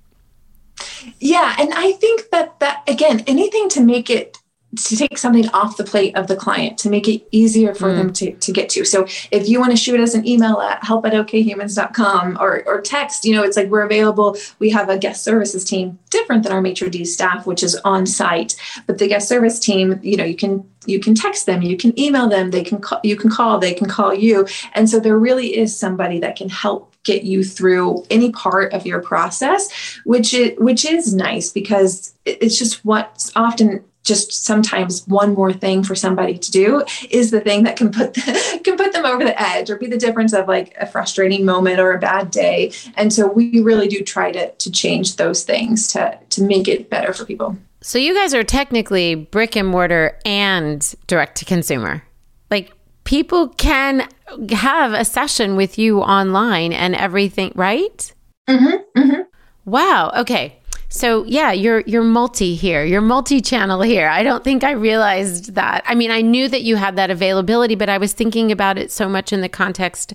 [1.19, 4.37] Yeah, and I think that that again, anything to make it
[4.75, 7.97] to take something off the plate of the client to make it easier for mm.
[7.97, 8.85] them to, to get to.
[8.85, 12.81] So if you want to shoot us an email at help at okayhumans.com or, or
[12.81, 14.37] text, you know, it's like we're available.
[14.59, 18.05] We have a guest services team different than our maitre d staff, which is on
[18.05, 18.55] site,
[18.87, 21.97] but the guest service team, you know, you can you can text them, you can
[21.97, 24.45] email them, they can call, you can call, they can call you.
[24.73, 28.85] And so there really is somebody that can help get you through any part of
[28.85, 29.69] your process,
[30.05, 35.83] which is which is nice because it's just what's often just sometimes one more thing
[35.83, 39.23] for somebody to do is the thing that can put the, can put them over
[39.23, 42.71] the edge or be the difference of like a frustrating moment or a bad day
[42.95, 46.89] and so we really do try to to change those things to to make it
[46.89, 52.03] better for people so you guys are technically brick and mortar and direct to consumer
[52.49, 52.71] like
[53.03, 54.07] people can
[54.51, 58.13] have a session with you online and everything, right?
[58.49, 59.21] Mm-hmm, mm-hmm.
[59.65, 60.11] Wow.
[60.17, 60.59] Okay.
[60.95, 62.85] So yeah, you're you're multi here.
[62.85, 64.07] You're multi-channel here.
[64.07, 65.83] I don't think I realized that.
[65.87, 68.91] I mean, I knew that you had that availability, but I was thinking about it
[68.91, 70.13] so much in the context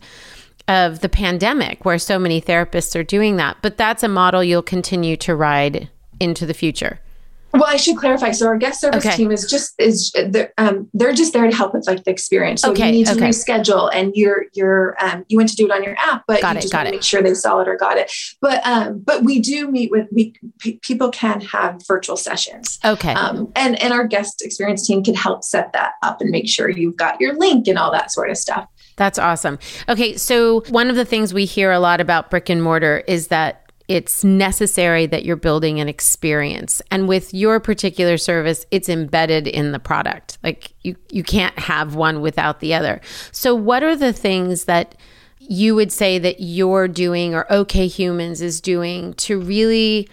[0.68, 3.57] of the pandemic where so many therapists are doing that.
[3.61, 5.89] But that's a model you'll continue to ride
[6.20, 7.01] into the future.
[7.53, 8.33] Well, I should clarify.
[8.33, 9.17] So our guest service okay.
[9.17, 12.61] team is just is they're, um, they're just there to help with like the experience.
[12.61, 13.29] So okay, you need to okay.
[13.29, 16.53] reschedule, and you're you're um, you went to do it on your app, but got
[16.53, 16.91] you it, just got it.
[16.91, 18.13] make sure they saw it or got it.
[18.41, 22.79] But um, but we do meet with we p- people can have virtual sessions.
[22.85, 23.15] Okay.
[23.15, 26.69] Um, and and our guest experience team can help set that up and make sure
[26.69, 28.69] you've got your link and all that sort of stuff.
[28.97, 29.59] That's awesome.
[29.89, 33.29] Okay, so one of the things we hear a lot about brick and mortar is
[33.29, 36.82] that it's necessary that you're building an experience.
[36.91, 40.39] And with your particular service, it's embedded in the product.
[40.43, 43.01] Like you you can't have one without the other.
[43.32, 44.95] So what are the things that
[45.41, 50.09] you would say that you're doing or OK Humans is doing to really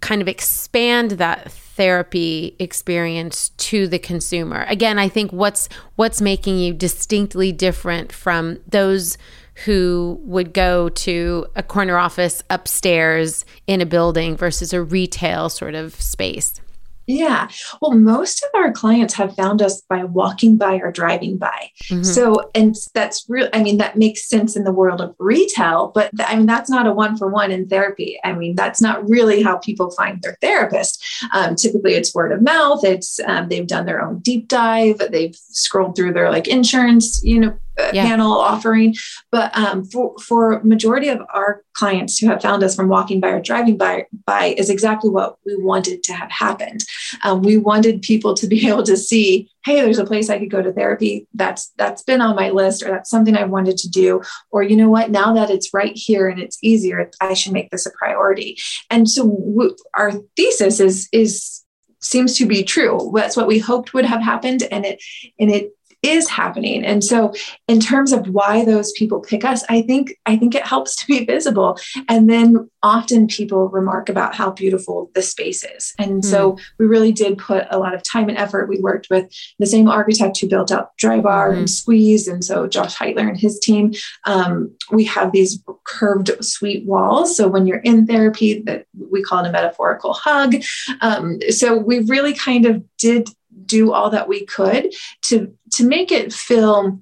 [0.00, 4.64] kind of expand that therapy experience to the consumer.
[4.68, 9.18] Again, I think what's what's making you distinctly different from those
[9.64, 15.74] who would go to a corner office upstairs in a building versus a retail sort
[15.74, 16.60] of space?
[17.08, 17.48] Yeah.
[17.80, 21.70] Well, most of our clients have found us by walking by or driving by.
[21.84, 22.02] Mm-hmm.
[22.02, 23.48] So, and that's real.
[23.54, 26.68] I mean, that makes sense in the world of retail, but th- I mean, that's
[26.68, 28.20] not a one for one in therapy.
[28.24, 31.02] I mean, that's not really how people find their therapist.
[31.32, 32.84] Um, typically, it's word of mouth.
[32.84, 34.98] It's um, they've done their own deep dive.
[35.10, 37.58] They've scrolled through their like insurance, you know,
[37.92, 38.06] yeah.
[38.06, 38.94] panel offering.
[39.30, 43.28] But um, for for majority of our clients who have found us from walking by
[43.28, 46.84] or driving by by is exactly what we wanted to have happened.
[47.22, 50.50] Um, we wanted people to be able to see, hey, there's a place I could
[50.50, 51.26] go to therapy.
[51.34, 54.22] That's that's been on my list, or that's something I wanted to do.
[54.50, 55.10] Or you know what?
[55.10, 58.58] Now that it's right here and it's easier, I should make this a priority.
[58.90, 61.64] And so w- our thesis is is
[62.00, 63.10] seems to be true.
[63.14, 65.02] That's what we hoped would have happened, and it
[65.38, 65.72] and it
[66.02, 66.84] is happening.
[66.84, 67.32] And so
[67.66, 71.06] in terms of why those people pick us i think i think it helps to
[71.06, 71.78] be visible.
[72.08, 75.92] And then often people remark about how beautiful the space is.
[75.98, 76.24] And mm.
[76.24, 78.68] so we really did put a lot of time and effort.
[78.68, 81.58] We worked with the same architect who built out drybar mm.
[81.58, 82.28] and squeeze.
[82.28, 83.92] And so josh heitler and his team
[84.24, 87.36] um, we have these curved suite walls.
[87.36, 90.56] So when you're in therapy that we call it a metaphorical hug.
[91.00, 93.28] Um, so we really kind of did
[93.64, 94.92] do all that we could
[95.22, 97.00] to to make it feel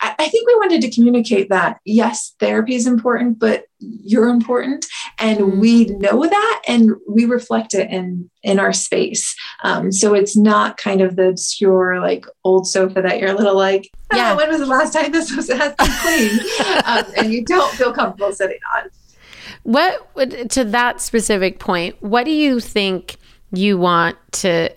[0.00, 4.86] I think we wanted to communicate that yes, therapy is important, but you're important.
[5.18, 5.60] and mm-hmm.
[5.60, 9.34] we know that and we reflect it in in our space
[9.64, 13.56] um, so it's not kind of the obscure like old sofa that you're a little
[13.56, 16.40] like oh, yeah when was the last time this was has been cleaned
[16.84, 18.88] um, and you don't feel comfortable sitting on
[19.64, 23.16] what to that specific point what do you think
[23.52, 24.70] you want to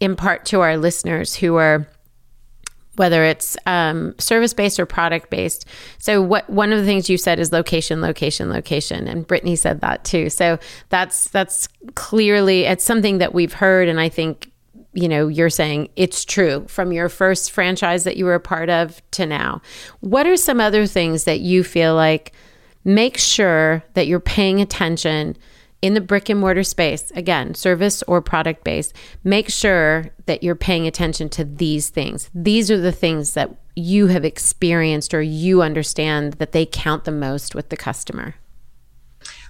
[0.00, 1.86] impart to our listeners who are
[3.00, 5.64] whether it's um, service based or product based.
[5.98, 9.80] So, what one of the things you said is location, location, location, and Brittany said
[9.80, 10.28] that too.
[10.28, 10.58] So
[10.90, 14.50] that's that's clearly it's something that we've heard, and I think
[14.92, 18.68] you know you're saying it's true from your first franchise that you were a part
[18.68, 19.62] of to now.
[20.00, 22.32] What are some other things that you feel like
[22.84, 25.38] make sure that you're paying attention?
[25.82, 30.54] In the brick and mortar space, again, service or product based, make sure that you're
[30.54, 32.30] paying attention to these things.
[32.34, 37.12] These are the things that you have experienced or you understand that they count the
[37.12, 38.34] most with the customer.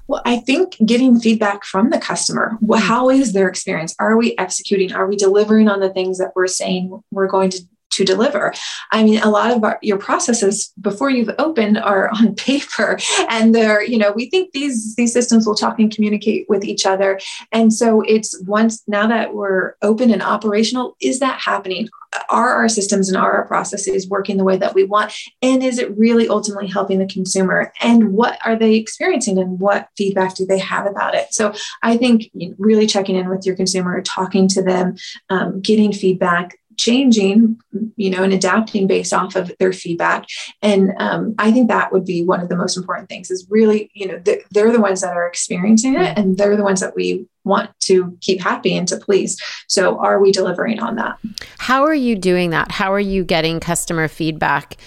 [0.06, 2.58] Well, I think getting feedback from the customer.
[2.64, 2.80] Mm.
[2.80, 3.94] How is their experience?
[4.00, 4.92] Are we executing?
[4.92, 8.52] Are we delivering on the things that we're saying we're going to to deliver.
[8.92, 13.54] I mean, a lot of our, your processes before you've opened are on paper, and
[13.54, 17.20] they're you know we think these these systems will talk and communicate with each other,
[17.52, 21.88] and so it's once now that we're open and operational, is that happening?
[22.28, 25.12] Are our systems and are our processes working the way that we want?
[25.42, 27.72] And is it really ultimately helping the consumer?
[27.80, 31.32] And what are they experiencing and what feedback do they have about it?
[31.32, 32.28] So I think
[32.58, 34.96] really checking in with your consumer, talking to them,
[35.28, 37.60] um, getting feedback, changing,
[37.96, 40.26] you know, and adapting based off of their feedback.
[40.62, 43.90] And um, I think that would be one of the most important things is really,
[43.92, 46.96] you know, they're, they're the ones that are experiencing it and they're the ones that
[46.96, 49.40] we want to keep happy and to please.
[49.68, 51.18] So are we delivering on that?
[51.58, 52.70] How are you doing that?
[52.72, 54.78] How are you getting customer feedback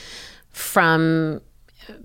[0.50, 1.42] from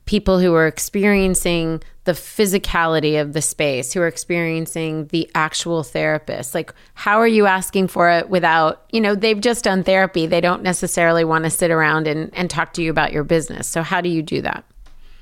[0.05, 6.55] people who are experiencing the physicality of the space, who are experiencing the actual therapist.
[6.55, 10.27] Like, how are you asking for it without, you know, they've just done therapy.
[10.27, 13.69] They don't necessarily want to sit around and, and talk to you about your business.
[13.69, 14.65] So, how do you do that?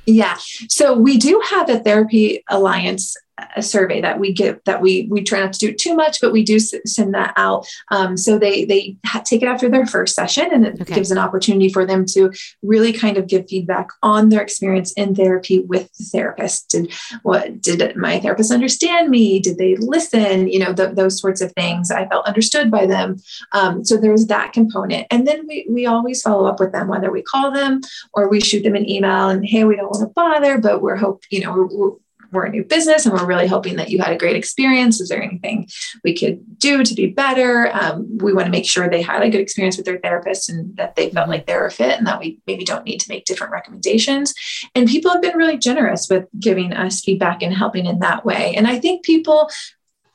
[0.06, 0.36] Yeah.
[0.68, 3.16] So we do have a therapy alliance
[3.54, 6.32] a survey that we give that we we try not to do too much but
[6.32, 7.66] we do send that out.
[7.90, 10.94] Um, so they they ha- take it after their first session and it okay.
[10.94, 12.32] gives an opportunity for them to
[12.62, 16.70] really kind of give feedback on their experience in therapy with the therapist.
[16.70, 19.38] Did what did my therapist understand me?
[19.38, 20.48] Did they listen?
[20.48, 23.16] You know the, those sorts of things i felt understood by them.
[23.52, 25.06] Um, so there's that component.
[25.10, 27.80] And then we we always follow up with them whether we call them
[28.14, 30.96] or we shoot them an email and hey we don't want to bother but we're
[30.96, 31.96] hope you know we're, we're
[32.36, 35.00] we're a new business and we're really hoping that you had a great experience.
[35.00, 35.68] Is there anything
[36.04, 37.70] we could do to be better?
[37.72, 40.76] Um, we want to make sure they had a good experience with their therapist and
[40.76, 43.24] that they felt like they're a fit and that we maybe don't need to make
[43.24, 44.34] different recommendations.
[44.74, 48.54] And people have been really generous with giving us feedback and helping in that way.
[48.54, 49.50] And I think people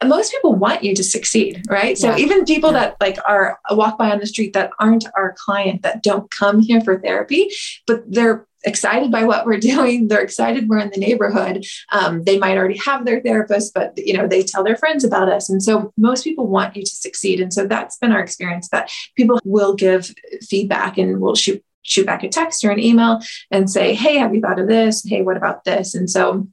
[0.04, 2.18] most people want you to succeed right so yeah.
[2.18, 2.80] even people yeah.
[2.80, 6.60] that like are walk by on the street that aren't our client that don't come
[6.60, 7.50] here for therapy
[7.86, 10.08] but they're excited by what we're doing.
[10.08, 11.66] They're excited we're in the neighborhood.
[11.92, 15.30] Um, they might already have their therapist, but you know they tell their friends about
[15.30, 17.42] us, and so most people want you to succeed.
[17.42, 22.06] And so that's been our experience that people will give feedback and will shoot shoot
[22.06, 25.04] back a text or an email and say, "Hey, have you thought of this?
[25.06, 26.48] Hey, what about this?" And so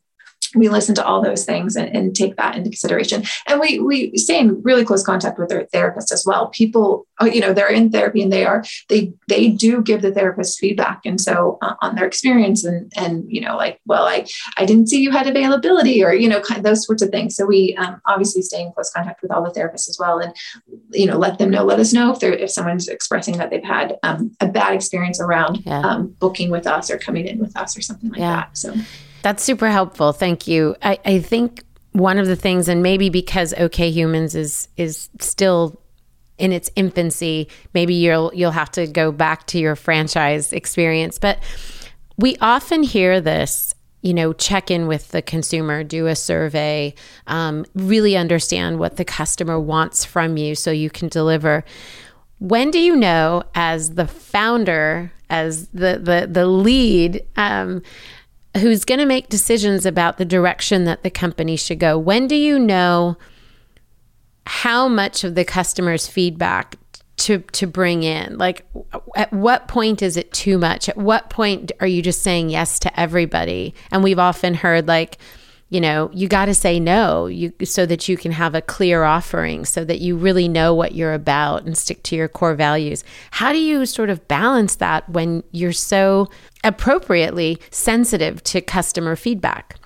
[0.54, 3.22] we listen to all those things and, and, take that into consideration.
[3.46, 6.48] And we we stay in really close contact with their therapist as well.
[6.48, 10.12] People uh, you know they're in therapy and they are they they do give the
[10.12, 11.02] therapist feedback.
[11.04, 14.26] And so uh, on their experience and and you know like well i
[14.56, 17.36] i didn't see you had availability or you know kind of those sorts of things.
[17.36, 20.34] So we um, obviously stay in close contact with all the therapists as well and
[20.90, 23.62] you know let them know let us know if they're if someone's expressing that they've
[23.62, 25.80] had um, a bad experience around yeah.
[25.80, 28.36] um, booking with us or coming in with us or something like yeah.
[28.36, 28.56] that.
[28.56, 28.74] So
[29.28, 30.14] that's super helpful.
[30.14, 30.74] Thank you.
[30.80, 31.62] I, I think
[31.92, 35.82] one of the things, and maybe because OK Humans is is still
[36.38, 41.18] in its infancy, maybe you'll you'll have to go back to your franchise experience.
[41.18, 41.40] But
[42.16, 46.94] we often hear this you know, check in with the consumer, do a survey,
[47.26, 51.64] um, really understand what the customer wants from you so you can deliver.
[52.38, 57.82] When do you know, as the founder, as the the the lead, um,
[58.58, 61.98] who's going to make decisions about the direction that the company should go.
[61.98, 63.16] When do you know
[64.46, 66.76] how much of the customer's feedback
[67.18, 68.38] to to bring in?
[68.38, 68.64] Like
[69.16, 70.88] at what point is it too much?
[70.88, 73.74] At what point are you just saying yes to everybody?
[73.90, 75.18] And we've often heard like
[75.70, 79.04] you know you got to say no you so that you can have a clear
[79.04, 83.04] offering so that you really know what you're about and stick to your core values.
[83.32, 86.28] How do you sort of balance that when you're so
[86.64, 89.76] appropriately sensitive to customer feedback?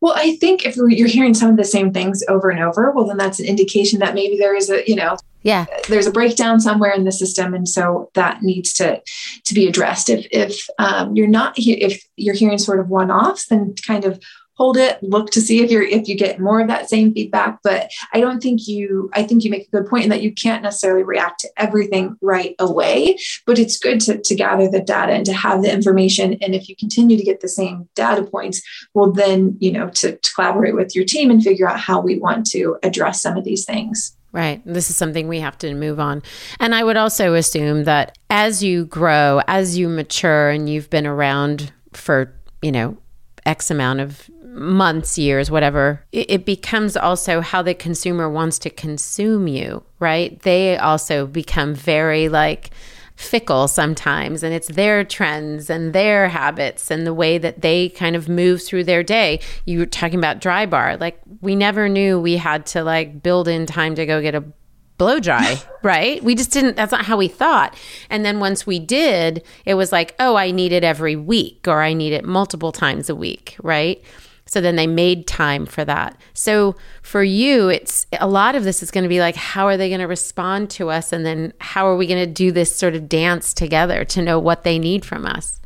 [0.00, 3.06] Well, I think if you're hearing some of the same things over and over, well,
[3.06, 6.60] then that's an indication that maybe there is a, you know, yeah, there's a breakdown
[6.60, 9.00] somewhere in the system, and so that needs to
[9.44, 10.10] to be addressed.
[10.10, 14.20] If if um, you're not if you're hearing sort of one offs, then kind of
[14.56, 17.58] hold it look to see if you're if you get more of that same feedback
[17.62, 20.32] but i don't think you i think you make a good point in that you
[20.32, 25.12] can't necessarily react to everything right away but it's good to, to gather the data
[25.12, 28.62] and to have the information and if you continue to get the same data points
[28.94, 32.18] well then you know to, to collaborate with your team and figure out how we
[32.18, 34.60] want to address some of these things Right.
[34.66, 36.22] This is something we have to move on.
[36.60, 41.06] And I would also assume that as you grow, as you mature and you've been
[41.06, 42.98] around for, you know,
[43.46, 48.70] X amount of months, years, whatever, it, it, becomes also how the consumer wants to
[48.70, 50.40] consume you, right?
[50.42, 52.70] They also become very like
[53.16, 58.16] fickle sometimes, and it's their trends and their habits and the way that they kind
[58.16, 59.40] of move through their day.
[59.64, 63.66] You were talking about Drybar, like we never knew we had to like build in
[63.66, 64.44] time to go get a
[64.98, 66.22] blow dry, right?
[66.22, 67.76] We just didn't, that's not how we thought.
[68.10, 71.82] And then once we did, it was like, oh, I need it every week or
[71.82, 74.02] I need it multiple times a week, right?
[74.46, 76.18] So then they made time for that.
[76.32, 79.76] So for you, it's a lot of this is going to be like, how are
[79.76, 81.12] they going to respond to us?
[81.12, 84.38] And then how are we going to do this sort of dance together to know
[84.38, 85.60] what they need from us?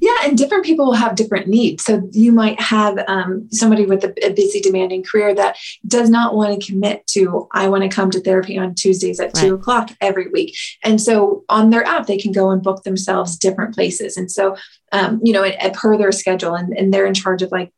[0.00, 1.84] Yeah, and different people will have different needs.
[1.84, 6.34] So you might have um, somebody with a, a, busy, demanding career that does not
[6.34, 9.42] want to commit to, I want to come to therapy on Tuesdays at right.
[9.42, 10.56] two o'clock every week.
[10.82, 14.16] And so on their app, they can go and book themselves different places.
[14.16, 14.56] And so
[14.94, 17.72] um, you know, at, at, per their schedule, and, and they're in charge of like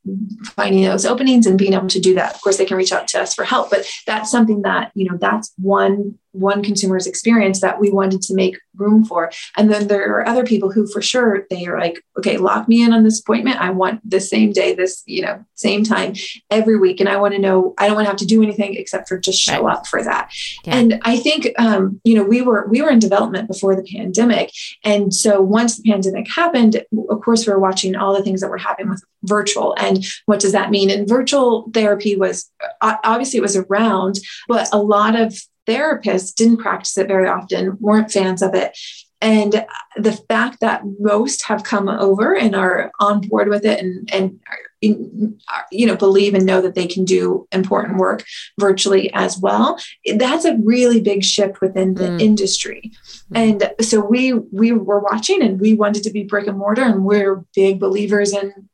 [0.45, 2.35] finding those openings and being able to do that.
[2.35, 5.09] Of course, they can reach out to us for help, but that's something that you
[5.09, 9.31] know that's one one consumer's experience that we wanted to make room for.
[9.57, 12.83] And then there are other people who, for sure, they are like, okay, lock me
[12.83, 13.61] in on this appointment.
[13.61, 16.15] I want the same day, this you know, same time
[16.51, 17.75] every week, and I want to know.
[17.79, 19.77] I don't want to have to do anything except for just show right.
[19.77, 20.31] up for that.
[20.65, 20.77] Yeah.
[20.77, 24.53] And I think um, you know we were we were in development before the pandemic,
[24.85, 28.51] and so once the pandemic happened of course, we were watching all the things that
[28.51, 29.75] were happening with virtual.
[29.79, 30.91] And what does that mean?
[30.91, 32.51] And virtual therapy was
[32.83, 35.35] obviously it was around, but a lot of
[35.67, 38.77] therapists didn't practice it very often, weren't fans of it.
[39.21, 44.09] And the fact that most have come over and are on board with it and,
[44.13, 44.39] and
[44.81, 48.25] you know believe and know that they can do important work
[48.59, 49.81] virtually as well.
[50.17, 52.21] That's a really big shift within the mm.
[52.21, 52.93] industry.
[53.33, 53.37] Mm.
[53.37, 57.05] and so we we were watching and we wanted to be brick and mortar and
[57.05, 58.69] we're big believers in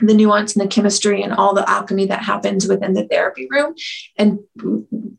[0.00, 3.74] the nuance and the chemistry and all the alchemy that happens within the therapy room.
[4.16, 4.40] And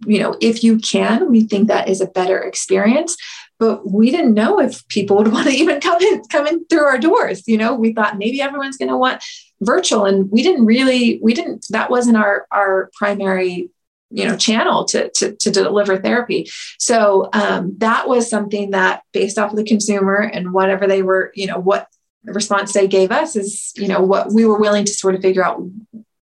[0.05, 3.15] you know if you can we think that is a better experience.
[3.59, 6.85] But we didn't know if people would want to even come in come in through
[6.85, 7.75] our doors you know?
[7.75, 9.23] We thought maybe everyone's going to want
[9.65, 13.69] virtual and we didn't really we didn't that wasn't our our primary
[14.13, 16.49] you know channel to to, to deliver therapy.
[16.77, 21.31] So um, that was something that based off of the consumer and whatever they were
[21.35, 21.87] you know what
[22.23, 25.21] the response they gave us is you know what we were willing to sort of
[25.21, 25.61] figure out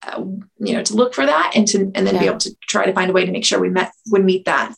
[0.02, 0.22] uh,
[0.58, 2.20] you know to look for that and to and then yeah.
[2.20, 4.44] be able to try to find a way to make sure we met would meet
[4.44, 4.74] that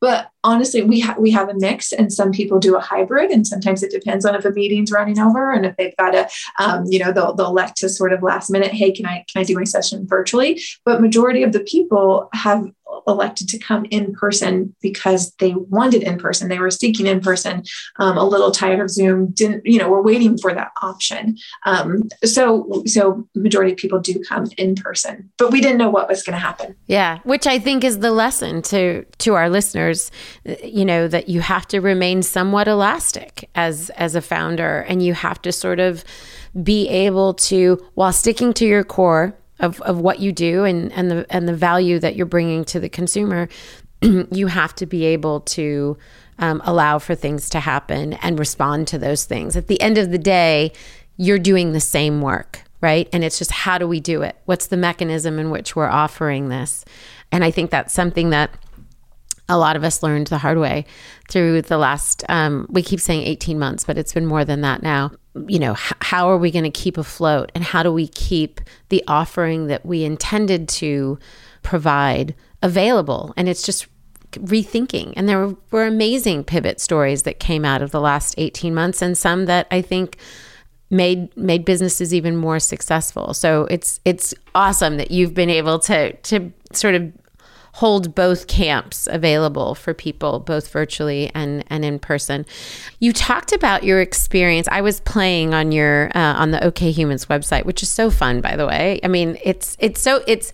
[0.00, 3.46] but honestly, we have we have a mix, and some people do a hybrid, and
[3.46, 6.28] sometimes it depends on if a meeting's running over, and if they've got a,
[6.58, 9.42] um, you know, they'll they'll elect to sort of last minute, hey, can I can
[9.42, 10.60] I do my session virtually?
[10.84, 12.66] But majority of the people have
[13.06, 16.48] elected to come in person because they wanted in person.
[16.48, 17.62] They were seeking in person,
[17.98, 19.30] um, a little tired of Zoom.
[19.32, 19.90] Didn't you know?
[19.90, 21.36] We're waiting for that option.
[21.66, 26.08] Um, so so majority of people do come in person, but we didn't know what
[26.08, 26.74] was going to happen.
[26.86, 30.10] Yeah, which I think is the lesson to to our listeners.
[30.62, 35.14] You know that you have to remain somewhat elastic as as a founder, and you
[35.14, 36.04] have to sort of
[36.62, 41.10] be able to while sticking to your core of, of what you do and, and
[41.10, 43.48] the and the value that you're bringing to the consumer,
[44.02, 45.96] you have to be able to
[46.38, 49.56] um, allow for things to happen and respond to those things.
[49.56, 50.72] At the end of the day,
[51.16, 53.08] you're doing the same work, right?
[53.12, 54.36] And it's just how do we do it?
[54.46, 56.84] What's the mechanism in which we're offering this?
[57.30, 58.50] And I think that's something that
[59.50, 60.86] a lot of us learned the hard way
[61.28, 64.80] through the last um, we keep saying 18 months but it's been more than that
[64.80, 65.10] now
[65.46, 67.52] you know h- how are we going to keep afloat?
[67.54, 71.18] And how do we keep the offering that we intended to
[71.62, 73.32] provide available?
[73.36, 73.86] And it's just
[74.32, 75.12] rethinking.
[75.16, 79.18] And there were amazing pivot stories that came out of the last 18 months and
[79.18, 80.18] some that i think
[80.90, 83.32] made made businesses even more successful.
[83.32, 87.12] So it's it's awesome that you've been able to to sort of
[87.74, 92.44] hold both camps available for people, both virtually and, and in person.
[92.98, 94.68] You talked about your experience.
[94.70, 98.40] I was playing on your uh, on the OK Humans website, which is so fun,
[98.40, 99.00] by the way.
[99.04, 100.52] I mean, it's it's so it's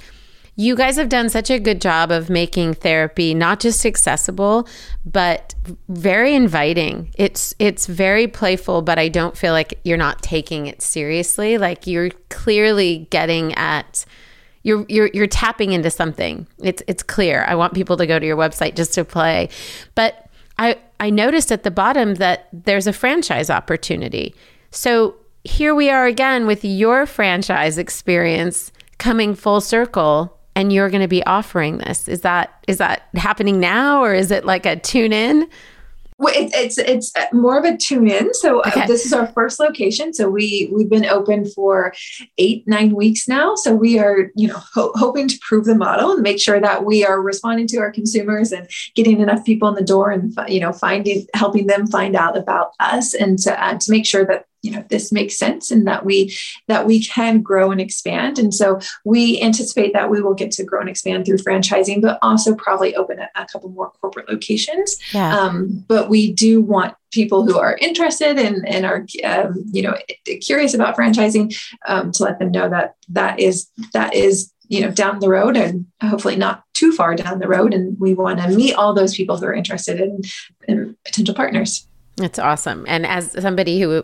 [0.59, 4.67] you guys have done such a good job of making therapy not just accessible,
[5.05, 5.55] but
[5.89, 7.13] very inviting.
[7.15, 11.59] It's it's very playful, but I don't feel like you're not taking it seriously.
[11.59, 14.07] Like you're clearly getting at
[14.67, 16.45] you're you're you're tapping into something.
[16.61, 17.45] It's it's clear.
[17.47, 19.49] I want people to go to your website just to play.
[19.95, 24.35] But I I noticed at the bottom that there's a franchise opportunity.
[24.73, 25.15] So
[25.45, 31.07] here we are again with your franchise experience coming full circle and you're going to
[31.09, 32.09] be offering this.
[32.09, 35.49] Is that is that happening now, or is it like a tune in?
[36.19, 38.33] Well, it, it's it's more of a tune in.
[38.33, 38.83] So uh, okay.
[38.83, 40.15] uh, this is our first location.
[40.15, 41.93] So we we've been open for
[42.39, 43.55] eight nine weeks now.
[43.55, 46.87] So we are you know ho- hoping to prove the model and make sure that
[46.87, 50.61] we are responding to our consumers and getting enough people in the door and you
[50.61, 54.47] know finding helping them find out about us and to uh, to make sure that
[54.67, 56.37] you know this makes sense and that we
[56.67, 58.39] that we can grow and expand.
[58.39, 62.19] And so we anticipate that we will get to grow and expand through franchising but
[62.21, 64.97] also probably open a, a couple more corporate locations.
[65.13, 65.37] Yeah.
[65.39, 69.97] um, but we do want people who are interested and, and are um, you know
[70.43, 71.57] curious about franchising
[71.87, 75.57] um, to let them know that that is that is you know down the road
[75.57, 77.73] and hopefully not too far down the road.
[77.73, 80.21] And we want to meet all those people who are interested in,
[80.69, 81.89] in potential partners.
[82.17, 82.85] That's awesome.
[82.89, 84.03] And as somebody who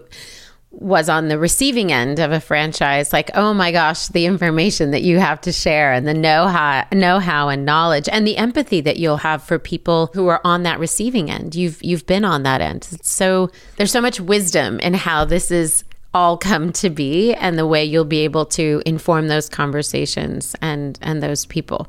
[0.72, 5.02] was on the receiving end of a franchise like oh my gosh the information that
[5.02, 9.18] you have to share and the know-how know-how and knowledge and the empathy that you'll
[9.18, 11.54] have for people who are on that receiving end.
[11.54, 12.84] You've you've been on that end.
[13.02, 17.66] So there's so much wisdom in how this is all come to be and the
[17.66, 21.88] way you'll be able to inform those conversations and and those people.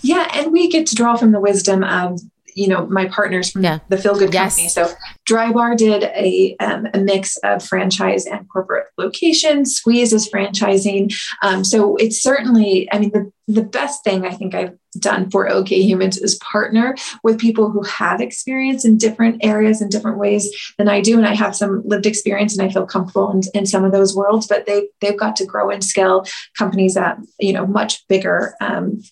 [0.00, 2.20] Yeah and we get to draw from the wisdom of
[2.54, 3.78] you know my partners from yeah.
[3.88, 4.56] the Feel Good yes.
[4.56, 4.68] Company.
[4.68, 4.94] So
[5.28, 9.74] Drybar did a, um, a mix of franchise and corporate locations.
[9.74, 11.14] Squeeze is franchising.
[11.42, 15.48] Um, so it's certainly, I mean, the the best thing I think I've done for
[15.48, 20.48] OK Humans is partner with people who have experience in different areas in different ways
[20.78, 21.18] than I do.
[21.18, 24.14] And I have some lived experience and I feel comfortable in, in some of those
[24.14, 26.24] worlds, but they, they've got to grow and scale
[26.56, 29.02] companies at, you know, much bigger um,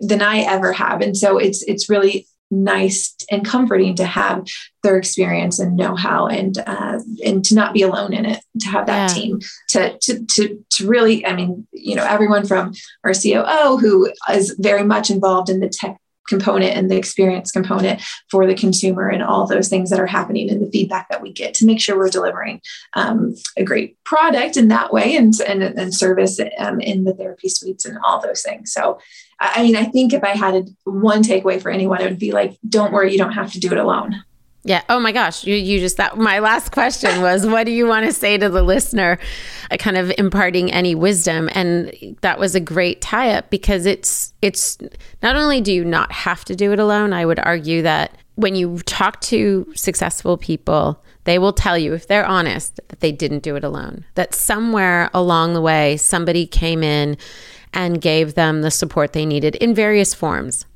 [0.00, 1.00] than I ever have.
[1.00, 4.46] And so it's, it's really nice and comforting to have
[4.82, 8.86] their experience and know-how and uh, and to not be alone in it to have
[8.86, 9.14] that yeah.
[9.14, 12.72] team to, to to to really i mean you know everyone from
[13.04, 18.00] our coo who is very much involved in the tech component and the experience component
[18.30, 21.32] for the consumer and all those things that are happening and the feedback that we
[21.32, 22.60] get to make sure we're delivering
[22.94, 27.48] um, a great product in that way and, and, and service um, in the therapy
[27.48, 28.72] suites and all those things.
[28.72, 28.98] So,
[29.40, 32.58] I mean, I think if I had one takeaway for anyone, it would be like,
[32.68, 34.22] don't worry, you don't have to do it alone.
[34.64, 34.82] Yeah.
[34.88, 35.44] Oh my gosh.
[35.44, 38.48] You, you just that my last question was what do you want to say to
[38.48, 39.18] the listener?
[39.70, 41.48] Uh, kind of imparting any wisdom.
[41.54, 44.76] And that was a great tie up because it's it's
[45.22, 48.54] not only do you not have to do it alone, I would argue that when
[48.54, 53.42] you talk to successful people, they will tell you if they're honest that they didn't
[53.42, 54.04] do it alone.
[54.16, 57.16] That somewhere along the way somebody came in
[57.72, 60.66] and gave them the support they needed in various forms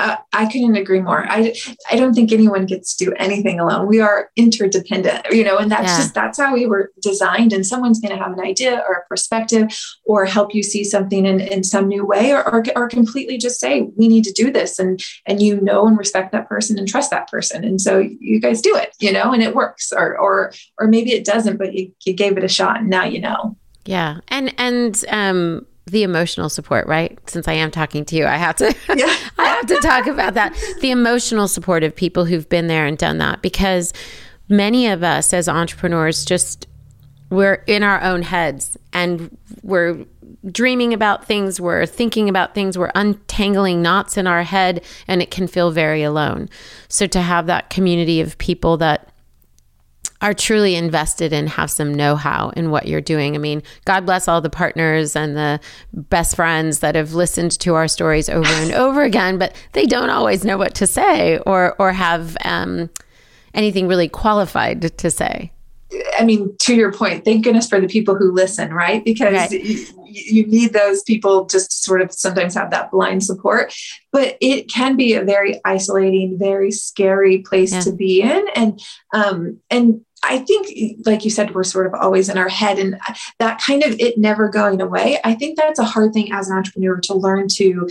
[0.00, 1.26] uh, I couldn't agree more.
[1.28, 1.54] I,
[1.90, 3.86] I don't think anyone gets to do anything alone.
[3.86, 5.96] We are interdependent, you know, and that's yeah.
[5.98, 7.52] just, that's how we were designed.
[7.52, 9.68] And someone's going to have an idea or a perspective
[10.06, 13.60] or help you see something in, in some new way or, or, or completely just
[13.60, 14.78] say, we need to do this.
[14.78, 17.62] And, and you know, and respect that person and trust that person.
[17.62, 21.12] And so you guys do it, you know, and it works or, or, or maybe
[21.12, 23.56] it doesn't, but you, you gave it a shot and now you know.
[23.84, 24.20] Yeah.
[24.28, 27.18] And, and, um, the emotional support, right?
[27.28, 29.14] Since I am talking to you, I have to yeah.
[29.38, 30.54] I have to talk about that.
[30.80, 33.92] The emotional support of people who've been there and done that because
[34.48, 36.66] many of us as entrepreneurs just
[37.30, 40.04] we're in our own heads and we're
[40.50, 45.30] dreaming about things, we're thinking about things, we're untangling knots in our head and it
[45.30, 46.48] can feel very alone.
[46.88, 49.09] So to have that community of people that
[50.22, 53.34] are truly invested and have some know how in what you're doing.
[53.34, 55.60] I mean, God bless all the partners and the
[55.92, 60.10] best friends that have listened to our stories over and over again, but they don't
[60.10, 62.90] always know what to say or, or have um,
[63.54, 65.52] anything really qualified to say.
[66.18, 69.04] I mean, to your point, thank goodness for the people who listen, right?
[69.04, 69.50] Because right.
[69.50, 73.74] You, you need those people just sort of sometimes have that blind support.
[74.12, 77.80] But it can be a very isolating, very scary place yeah.
[77.80, 78.80] to be in, and
[79.12, 83.00] um, and I think, like you said, we're sort of always in our head, and
[83.38, 85.18] that kind of it never going away.
[85.24, 87.88] I think that's a hard thing as an entrepreneur to learn to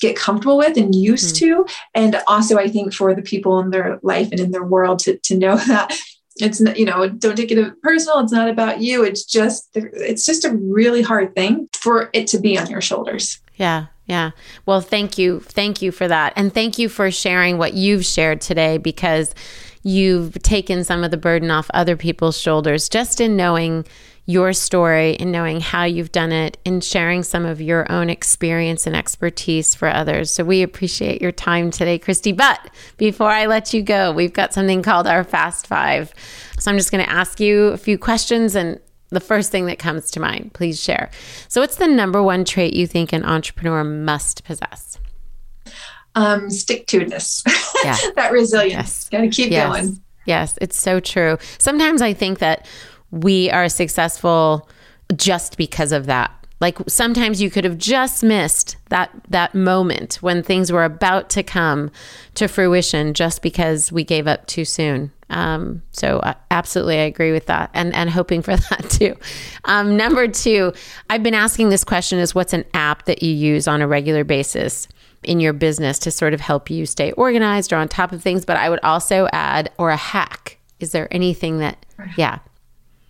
[0.00, 1.64] get comfortable with and used mm-hmm.
[1.64, 1.74] to.
[1.94, 5.16] And also, I think for the people in their life and in their world to,
[5.18, 5.96] to know that
[6.36, 8.18] it's not, you know, don't take it personal.
[8.20, 9.04] It's not about you.
[9.04, 13.40] It's just, it's just a really hard thing for it to be on your shoulders.
[13.54, 13.86] Yeah.
[14.06, 14.32] Yeah.
[14.66, 15.40] Well, thank you.
[15.40, 16.32] Thank you for that.
[16.36, 19.34] And thank you for sharing what you've shared today because
[19.86, 23.84] you've taken some of the burden off other people's shoulders just in knowing
[24.28, 28.84] your story and knowing how you've done it and sharing some of your own experience
[28.88, 30.32] and expertise for others.
[30.32, 32.32] So we appreciate your time today, Christy.
[32.32, 32.58] But
[32.96, 36.12] before I let you go, we've got something called our Fast Five.
[36.58, 38.80] So I'm just going to ask you a few questions and
[39.10, 41.10] the first thing that comes to mind, please share.
[41.46, 44.98] So, what's the number one trait you think an entrepreneur must possess?
[46.16, 47.42] Um, stick to itness,
[47.84, 47.96] yeah.
[48.16, 48.72] that resilience.
[48.72, 49.08] Yes.
[49.10, 49.68] Got to keep yes.
[49.68, 50.00] going.
[50.24, 51.38] Yes, it's so true.
[51.58, 52.66] Sometimes I think that
[53.10, 54.68] we are successful
[55.14, 56.32] just because of that.
[56.58, 61.42] Like sometimes you could have just missed that that moment when things were about to
[61.42, 61.90] come
[62.34, 65.12] to fruition just because we gave up too soon.
[65.28, 69.16] Um, so uh, absolutely, I agree with that, and and hoping for that too.
[69.64, 70.72] Um, number two,
[71.10, 74.24] I've been asking this question: is what's an app that you use on a regular
[74.24, 74.88] basis
[75.26, 78.44] in your business to sort of help you stay organized or on top of things?
[78.44, 80.58] But I would also add, or a hack.
[80.80, 82.38] Is there anything that, yeah,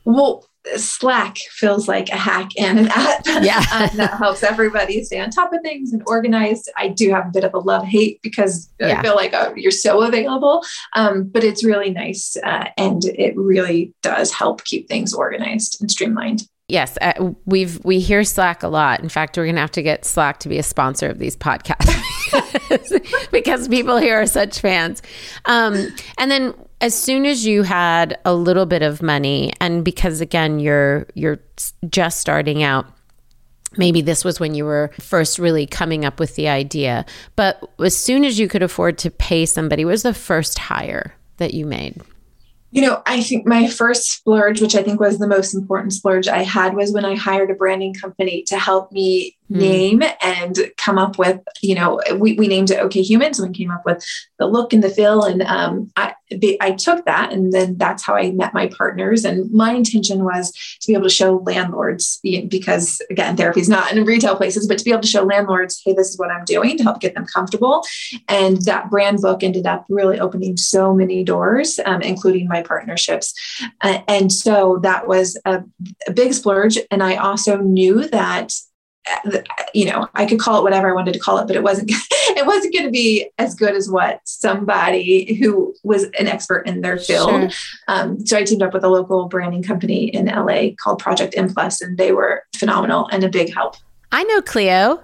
[0.07, 0.47] well,
[0.77, 3.25] Slack feels like a hack and an app.
[3.43, 3.59] Yeah.
[3.75, 6.71] um, that helps everybody stay on top of things and organized.
[6.77, 8.99] I do have a bit of a love hate because yeah.
[8.99, 10.65] I feel like oh, you're so available.
[10.95, 15.91] Um, but it's really nice uh, and it really does help keep things organized and
[15.91, 16.49] streamlined.
[16.69, 19.01] Yes, uh, we've we hear Slack a lot.
[19.01, 21.37] In fact, we're going to have to get Slack to be a sponsor of these
[21.37, 21.95] podcasts
[23.31, 25.03] because people here are such fans.
[25.45, 30.21] Um, and then as soon as you had a little bit of money and because
[30.21, 31.39] again you're you're
[31.89, 32.87] just starting out
[33.79, 37.05] maybe this was when you were first really coming up with the idea.
[37.35, 41.55] But as soon as you could afford to pay somebody was the first hire that
[41.55, 42.01] you made?
[42.71, 46.29] You know, I think my first splurge, which I think was the most important splurge
[46.29, 49.57] I had, was when I hired a branding company to help me mm.
[49.57, 53.57] name and come up with, you know, we, we named it OK Humans and we
[53.57, 54.05] came up with
[54.39, 55.23] the look and the feel.
[55.23, 56.15] And um, I,
[56.61, 59.25] I took that and then that's how I met my partners.
[59.25, 63.93] And my intention was to be able to show landlords, because again, therapy is not
[63.93, 66.45] in retail places, but to be able to show landlords, hey, this is what I'm
[66.45, 67.85] doing to help get them comfortable.
[68.29, 73.35] And that brand book ended up really opening so many doors, um, including my partnerships.
[73.81, 75.63] Uh, and so that was a,
[76.09, 76.79] a big splurge.
[76.91, 78.53] And I also knew that
[79.75, 81.91] you know i could call it whatever i wanted to call it but it wasn't
[81.91, 86.81] it wasn't going to be as good as what somebody who was an expert in
[86.81, 87.51] their field sure.
[87.89, 91.53] um, so i teamed up with a local branding company in la called project m
[91.53, 93.77] plus and they were phenomenal and a big help
[94.13, 95.03] i know cleo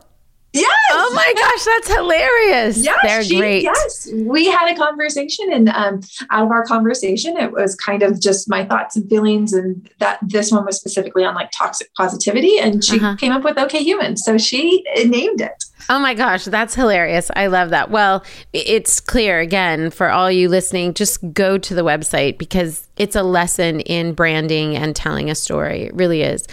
[0.53, 0.70] Yes.
[0.90, 2.76] Oh my gosh, that's hilarious.
[2.78, 3.62] Yes, they're she, great.
[3.62, 6.00] Yes, we had a conversation, and um,
[6.30, 10.18] out of our conversation, it was kind of just my thoughts and feelings, and that
[10.22, 13.16] this one was specifically on like toxic positivity, and she uh-huh.
[13.16, 15.64] came up with "Okay Human," so she named it.
[15.88, 17.30] Oh my gosh, that's hilarious.
[17.34, 17.90] I love that.
[17.90, 23.16] Well, it's clear again for all you listening, just go to the website because it's
[23.16, 25.82] a lesson in branding and telling a story.
[25.84, 26.46] It really is.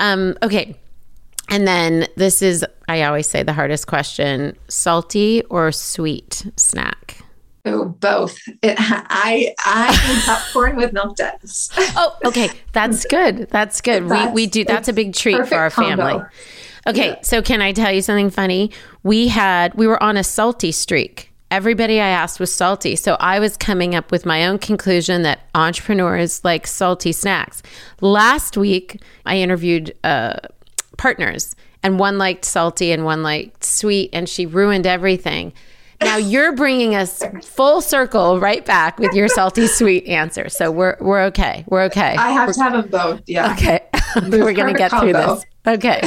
[0.00, 0.76] Um, okay,
[1.52, 7.18] and then this is, I always say, the hardest question salty or sweet snack?
[7.66, 8.38] Oh, both.
[8.62, 11.70] It, I I eat popcorn with milk duds.
[11.76, 12.48] oh, okay.
[12.72, 13.48] That's good.
[13.50, 14.08] That's good.
[14.08, 14.64] That's, we we do.
[14.64, 15.96] That's a big treat for our combo.
[15.96, 16.24] family.
[16.88, 17.20] Okay, yeah.
[17.22, 18.72] so can I tell you something funny?
[19.02, 21.32] We had we were on a salty streak.
[21.52, 22.96] Everybody I asked was salty.
[22.96, 27.62] So I was coming up with my own conclusion that entrepreneurs like salty snacks.
[28.00, 30.36] Last week, I interviewed uh,
[31.02, 35.52] partners and one liked salty and one liked sweet and she ruined everything.
[36.00, 40.48] Now you're bringing us full circle right back with your salty sweet answer.
[40.48, 41.64] So we're we're okay.
[41.66, 42.14] We're okay.
[42.16, 43.22] I have we're, to have them both.
[43.26, 43.52] Yeah.
[43.52, 43.80] Okay.
[44.28, 45.12] we're going to get combo.
[45.12, 45.44] through this.
[45.66, 46.02] Okay.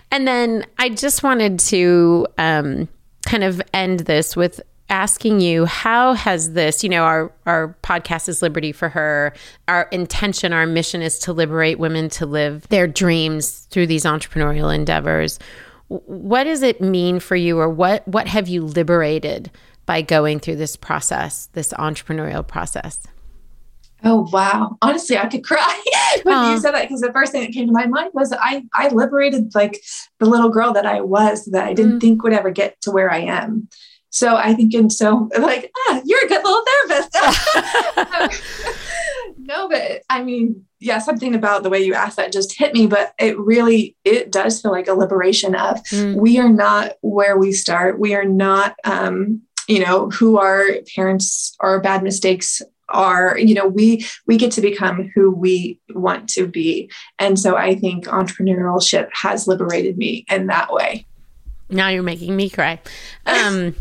[0.12, 2.88] and then I just wanted to um,
[3.26, 8.28] kind of end this with asking you how has this you know our our podcast
[8.28, 9.32] is liberty for her
[9.66, 14.72] our intention our mission is to liberate women to live their dreams through these entrepreneurial
[14.72, 15.38] endeavors
[15.88, 19.50] what does it mean for you or what what have you liberated
[19.86, 23.06] by going through this process this entrepreneurial process
[24.04, 24.76] Oh wow!
[24.82, 25.82] Honestly, I could cry
[26.22, 28.62] when you said that because the first thing that came to my mind was I
[28.74, 29.82] I liberated like
[30.20, 32.00] the little girl that I was that I didn't mm.
[32.02, 33.68] think would ever get to where I am.
[34.16, 38.42] So I think, and so like, ah, you're a good little therapist.
[39.48, 42.88] No, but I mean, yeah, something about the way you asked that just hit me,
[42.88, 46.16] but it really it does feel like a liberation of mm.
[46.16, 47.98] we are not where we start.
[47.98, 50.64] We are not um, you know, who our
[50.94, 56.28] parents or bad mistakes are you know we we get to become who we want
[56.28, 56.88] to be
[57.18, 61.04] and so i think entrepreneurship has liberated me in that way
[61.68, 62.80] now you're making me cry
[63.26, 63.74] um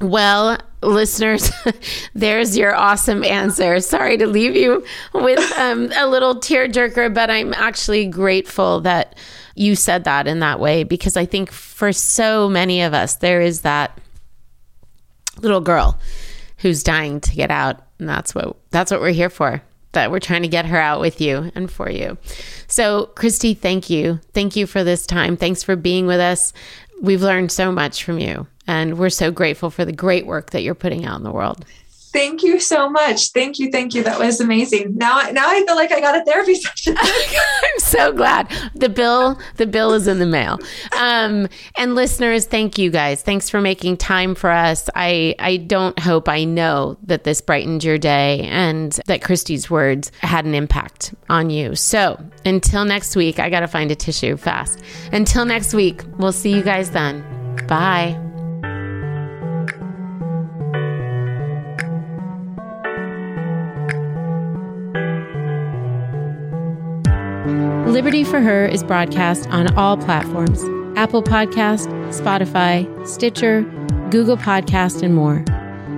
[0.00, 1.50] well, listeners,
[2.14, 3.80] there's your awesome answer.
[3.80, 9.16] Sorry to leave you with um, a little tearjerker, but I'm actually grateful that
[9.54, 13.40] you said that in that way because I think for so many of us, there
[13.40, 13.98] is that
[15.40, 15.98] little girl
[16.58, 19.62] who's dying to get out, and that's what that's what we're here for.
[19.92, 22.16] That we're trying to get her out with you and for you.
[22.68, 24.20] So, Christy, thank you.
[24.32, 25.36] Thank you for this time.
[25.36, 26.52] Thanks for being with us.
[27.02, 28.46] We've learned so much from you.
[28.70, 31.64] And we're so grateful for the great work that you're putting out in the world.
[32.12, 33.30] Thank you so much.
[33.32, 33.68] Thank you.
[33.72, 34.04] Thank you.
[34.04, 34.96] That was amazing.
[34.96, 36.94] Now, now I feel like I got a therapy session.
[37.00, 40.60] I'm so glad the bill, the bill is in the mail.
[40.96, 43.22] Um, and listeners, thank you guys.
[43.22, 44.88] Thanks for making time for us.
[44.94, 50.12] I, I don't hope I know that this brightened your day and that Christy's words
[50.20, 51.74] had an impact on you.
[51.74, 54.80] So until next week, I got to find a tissue fast.
[55.12, 57.24] Until next week, we'll see you guys then.
[57.66, 58.29] Bye.
[67.50, 70.62] Liberty for Her is broadcast on all platforms
[70.96, 73.62] Apple Podcast, Spotify, Stitcher,
[74.10, 75.44] Google Podcast, and more.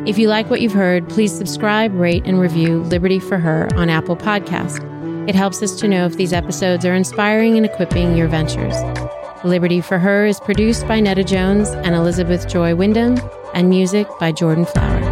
[0.06, 3.90] If you like what you've heard, please subscribe, rate, and review Liberty for Her on
[3.90, 4.88] Apple Podcast.
[5.28, 8.74] It helps us to know if these episodes are inspiring and equipping your ventures.
[9.44, 13.20] Liberty for Her is produced by Nada Jones and Elizabeth Joy Wyndham,
[13.54, 15.11] and music by Jordan Flower.